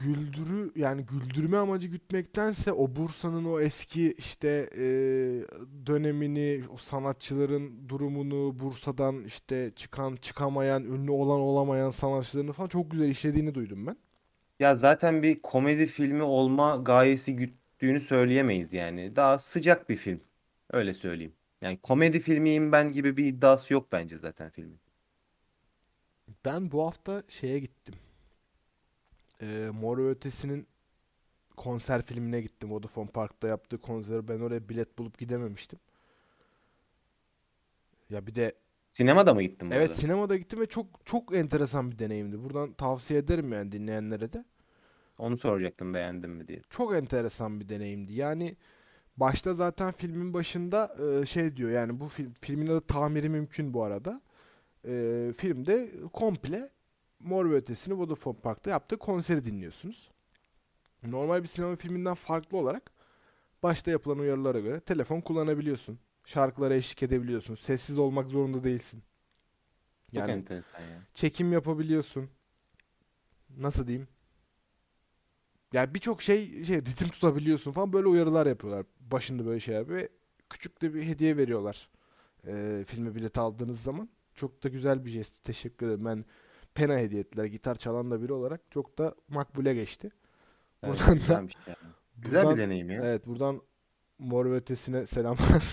[0.00, 4.84] Güldürü yani güldürme amacı gütmektense o Bursa'nın o eski işte e,
[5.86, 13.08] dönemini, o sanatçıların durumunu, Bursa'dan işte çıkan çıkamayan, ünlü olan olamayan sanatçılarını falan çok güzel
[13.08, 13.96] işlediğini duydum ben.
[14.60, 17.36] Ya zaten bir komedi filmi olma gayesi
[17.82, 19.16] güttüğünü söyleyemeyiz yani.
[19.16, 20.20] Daha sıcak bir film.
[20.70, 21.34] Öyle söyleyeyim.
[21.60, 24.80] Yani komedi filmiyim ben gibi bir iddiası yok bence zaten filmin.
[26.44, 27.94] Ben bu hafta şeye gittim.
[29.40, 30.66] E, Mor ve Ötesi'nin
[31.56, 32.70] konser filmine gittim.
[32.72, 35.78] Vodafone Park'ta yaptığı konsere ben oraya bilet bulup gidememiştim.
[38.10, 38.52] Ya bir de
[38.90, 40.00] Sinemada mı gittin bu evet arada?
[40.00, 42.42] sinemada gittim ve çok çok enteresan bir deneyimdi.
[42.44, 44.44] Buradan tavsiye ederim yani dinleyenlere de.
[45.22, 46.60] Onu soracaktım beğendin mi diye.
[46.70, 48.12] Çok enteresan bir deneyimdi.
[48.12, 48.56] Yani
[49.16, 53.84] başta zaten filmin başında e, şey diyor yani bu film, filmin adı tamiri mümkün bu
[53.84, 54.22] arada.
[54.84, 56.70] E, filmde komple
[57.20, 60.10] Mor ve Ötesi'ni Vodafone Park'ta yaptığı konseri dinliyorsunuz.
[61.02, 62.92] Normal bir sinema filminden farklı olarak
[63.62, 65.98] başta yapılan uyarılara göre telefon kullanabiliyorsun.
[66.24, 67.54] Şarkılara eşlik edebiliyorsun.
[67.54, 69.02] Sessiz olmak zorunda değilsin.
[70.12, 70.62] Yani ya.
[71.14, 72.30] çekim yapabiliyorsun.
[73.56, 74.08] Nasıl diyeyim?
[75.72, 78.86] Yani birçok şey şey ritim tutabiliyorsun falan böyle uyarılar yapıyorlar.
[79.00, 80.08] Başında böyle şeyler ve
[80.50, 81.88] küçük de bir hediye veriyorlar.
[82.46, 84.08] Ee, filme bilet aldığınız zaman.
[84.34, 85.44] Çok da güzel bir jest.
[85.44, 86.04] Teşekkür ederim.
[86.04, 86.24] Ben
[86.74, 87.44] pena hediye ettiler.
[87.44, 90.10] Gitar çalan da biri olarak çok da makbule geçti.
[90.82, 91.50] Evet, Buradan da yani.
[92.16, 93.02] Güzel buradan- bir deneyim ya.
[93.04, 93.62] evet buradan
[94.18, 95.72] Mor ve Ötesi'ne selamlar.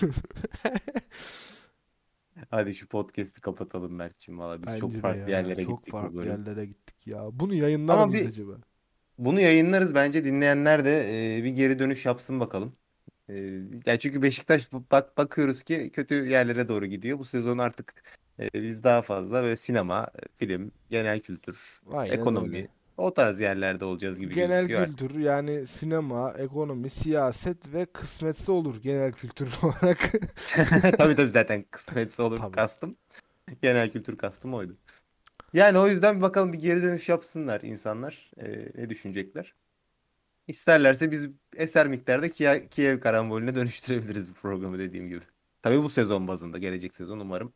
[2.50, 4.38] Hadi şu podcast'i kapatalım Mert'ciğim.
[4.38, 7.28] Valla biz çok Bence de farklı ya, yerlere çok gittik bu farklı yerlere gittik ya.
[7.32, 8.52] Bunu yayınlar Ama mıyız bir- acaba?
[9.20, 11.00] Bunu yayınlarız bence dinleyenler de
[11.38, 12.76] e, bir geri dönüş yapsın bakalım.
[13.28, 13.34] E,
[13.86, 17.18] yani çünkü Beşiktaş bak bakıyoruz ki kötü yerlere doğru gidiyor.
[17.18, 17.94] Bu sezon artık
[18.40, 22.68] e, biz daha fazla böyle sinema, film, genel kültür, Aynen ekonomi öyle.
[22.96, 24.98] o tarz yerlerde olacağız gibi Genel gözüküyor artık.
[24.98, 30.12] kültür yani sinema, ekonomi, siyaset ve kısmetse olur genel kültür olarak.
[30.98, 32.52] Tabii tabii zaten kısmetse olur Tabii.
[32.52, 32.96] kastım.
[33.62, 34.76] Genel kültür kastım oydu.
[35.52, 38.30] Yani o yüzden bir bakalım bir geri dönüş yapsınlar insanlar.
[38.36, 39.54] E, ne düşünecekler?
[40.48, 42.30] İsterlerse biz eser miktarda
[42.70, 45.20] Kiev, karambolüne dönüştürebiliriz bu programı dediğim gibi.
[45.62, 47.52] Tabii bu sezon bazında, gelecek sezon umarım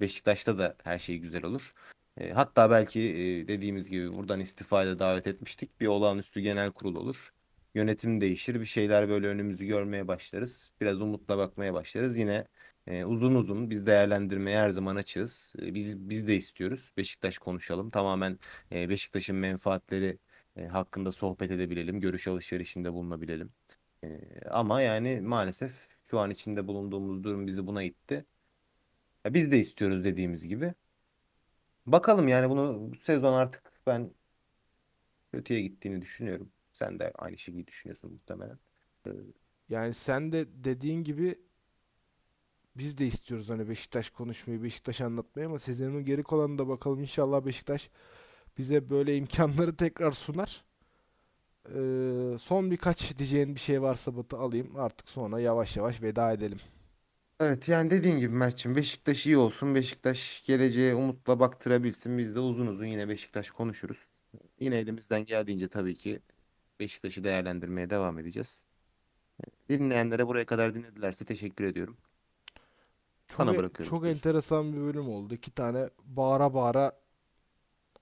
[0.00, 1.72] Beşiktaş'ta da her şey güzel olur.
[2.16, 5.80] E, hatta belki e, dediğimiz gibi buradan istifaya davet etmiştik.
[5.80, 7.32] Bir olağanüstü genel kurul olur.
[7.74, 10.72] Yönetim değişir, bir şeyler böyle önümüzü görmeye başlarız.
[10.80, 12.18] Biraz umutla bakmaya başlarız.
[12.18, 12.44] Yine
[13.06, 15.54] uzun uzun biz değerlendirmeye her zaman açığız.
[15.58, 16.92] Biz biz de istiyoruz.
[16.96, 17.90] Beşiktaş konuşalım.
[17.90, 18.38] Tamamen
[18.70, 20.18] Beşiktaş'ın menfaatleri
[20.70, 23.52] hakkında sohbet edebilelim, görüş alışverişinde bulunabilelim.
[24.50, 28.24] Ama yani maalesef şu an içinde bulunduğumuz durum bizi buna itti.
[29.30, 30.74] Biz de istiyoruz dediğimiz gibi.
[31.86, 34.10] Bakalım yani bunu bu sezon artık ben
[35.32, 36.52] kötüye gittiğini düşünüyorum.
[36.72, 38.58] Sen de aynı şeyi düşünüyorsun muhtemelen.
[39.68, 41.38] Yani sen de dediğin gibi
[42.78, 47.46] biz de istiyoruz hani Beşiktaş konuşmayı, Beşiktaş anlatmayı ama sezonun geri kalanına da bakalım inşallah
[47.46, 47.90] Beşiktaş
[48.58, 50.64] bize böyle imkanları tekrar sunar.
[51.74, 56.58] Ee, son birkaç diyeceğin bir şey varsa Batı alayım artık sonra yavaş yavaş veda edelim.
[57.40, 59.74] Evet yani dediğin gibi Mert'ciğim Beşiktaş iyi olsun.
[59.74, 62.18] Beşiktaş geleceğe umutla baktırabilsin.
[62.18, 64.04] Biz de uzun uzun yine Beşiktaş konuşuruz.
[64.60, 66.20] Yine elimizden geldiğince tabii ki
[66.80, 68.64] Beşiktaş'ı değerlendirmeye devam edeceğiz.
[69.68, 71.96] Dinleyenlere buraya kadar dinledilerse teşekkür ediyorum.
[73.28, 75.34] Çok, Sana e- bırakıyorum çok enteresan bir bölüm oldu.
[75.34, 76.92] İki tane bağıra bağıra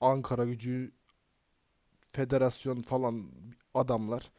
[0.00, 0.92] Ankara Gücü
[2.12, 3.30] federasyon falan
[3.74, 4.30] adamlar.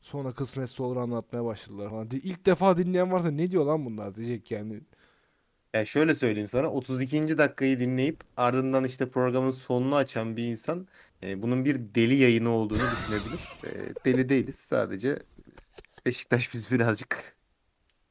[0.00, 2.08] Sonra kısmetse olur anlatmaya başladılar falan.
[2.12, 4.80] İlk defa dinleyen varsa ne diyor lan bunlar diyecek yani.
[5.74, 7.38] Yani şöyle söyleyeyim sana 32.
[7.38, 10.88] dakikayı dinleyip ardından işte programın sonunu açan bir insan
[11.22, 13.40] e, bunun bir deli yayını olduğunu düşünebilir.
[13.64, 15.18] E, deli değiliz sadece
[16.06, 17.36] Beşiktaş biz birazcık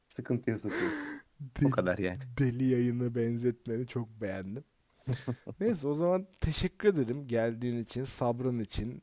[0.08, 0.92] sıkıntıya sokuyor.
[1.40, 2.18] O Deli, kadar yani.
[2.38, 4.64] deli yayını benzetmeni çok beğendim.
[5.60, 9.02] Neyse o zaman teşekkür ederim geldiğin için, sabrın için,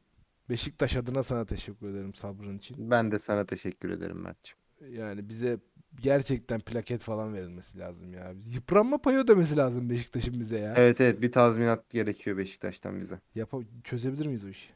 [0.49, 2.91] Beşiktaş adına sana teşekkür ederim sabrın için.
[2.91, 4.61] Ben de sana teşekkür ederim Mert'ciğim.
[5.01, 5.59] Yani bize
[6.01, 8.33] gerçekten plaket falan verilmesi lazım ya.
[8.45, 10.73] Yıpranma payı ödemesi lazım Beşiktaş'ın bize ya.
[10.77, 13.19] Evet evet bir tazminat gerekiyor Beşiktaş'tan bize.
[13.35, 14.69] Yapa çözebilir miyiz o işi?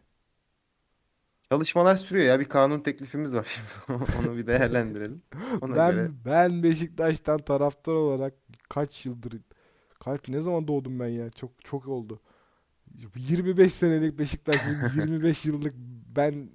[1.49, 3.47] Çalışmalar sürüyor ya bir kanun teklifimiz var
[3.87, 4.03] şimdi.
[4.19, 5.17] Onu bir değerlendirelim.
[5.61, 8.33] Ona ben göre ben Beşiktaş'tan taraftar olarak
[8.69, 9.33] kaç yıldır
[9.99, 11.29] kaç ne zaman doğdum ben ya?
[11.29, 12.19] Çok çok oldu.
[13.15, 14.79] 25 senelik Beşiktaşlıyım.
[14.95, 15.73] 25 yıllık
[16.15, 16.49] ben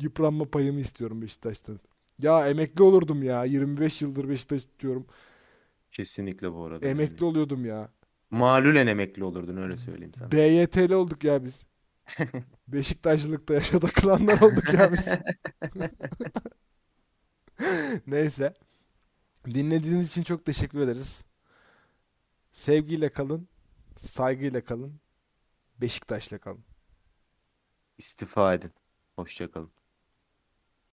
[0.00, 1.80] yıpranma payımı istiyorum Beşiktaş'tan.
[2.18, 3.44] Ya emekli olurdum ya.
[3.44, 5.06] 25 yıldır Beşiktaş tutuyorum.
[5.92, 6.86] kesinlikle bu arada.
[6.86, 7.30] Emekli yani.
[7.30, 7.88] oluyordum ya.
[8.30, 10.32] Malulen emekli olurdun öyle söyleyeyim sana.
[10.32, 11.67] BYT'li olduk ya biz.
[12.68, 15.08] Beşiktaşlılıkta yaşa takılanlar olduk ya biz.
[18.06, 18.54] Neyse.
[19.46, 21.24] Dinlediğiniz için çok teşekkür ederiz.
[22.52, 23.48] Sevgiyle kalın.
[23.96, 25.00] Saygıyla kalın.
[25.80, 26.64] Beşiktaş'la kalın.
[27.98, 28.72] İstifa edin.
[29.16, 29.70] Hoşça kalın.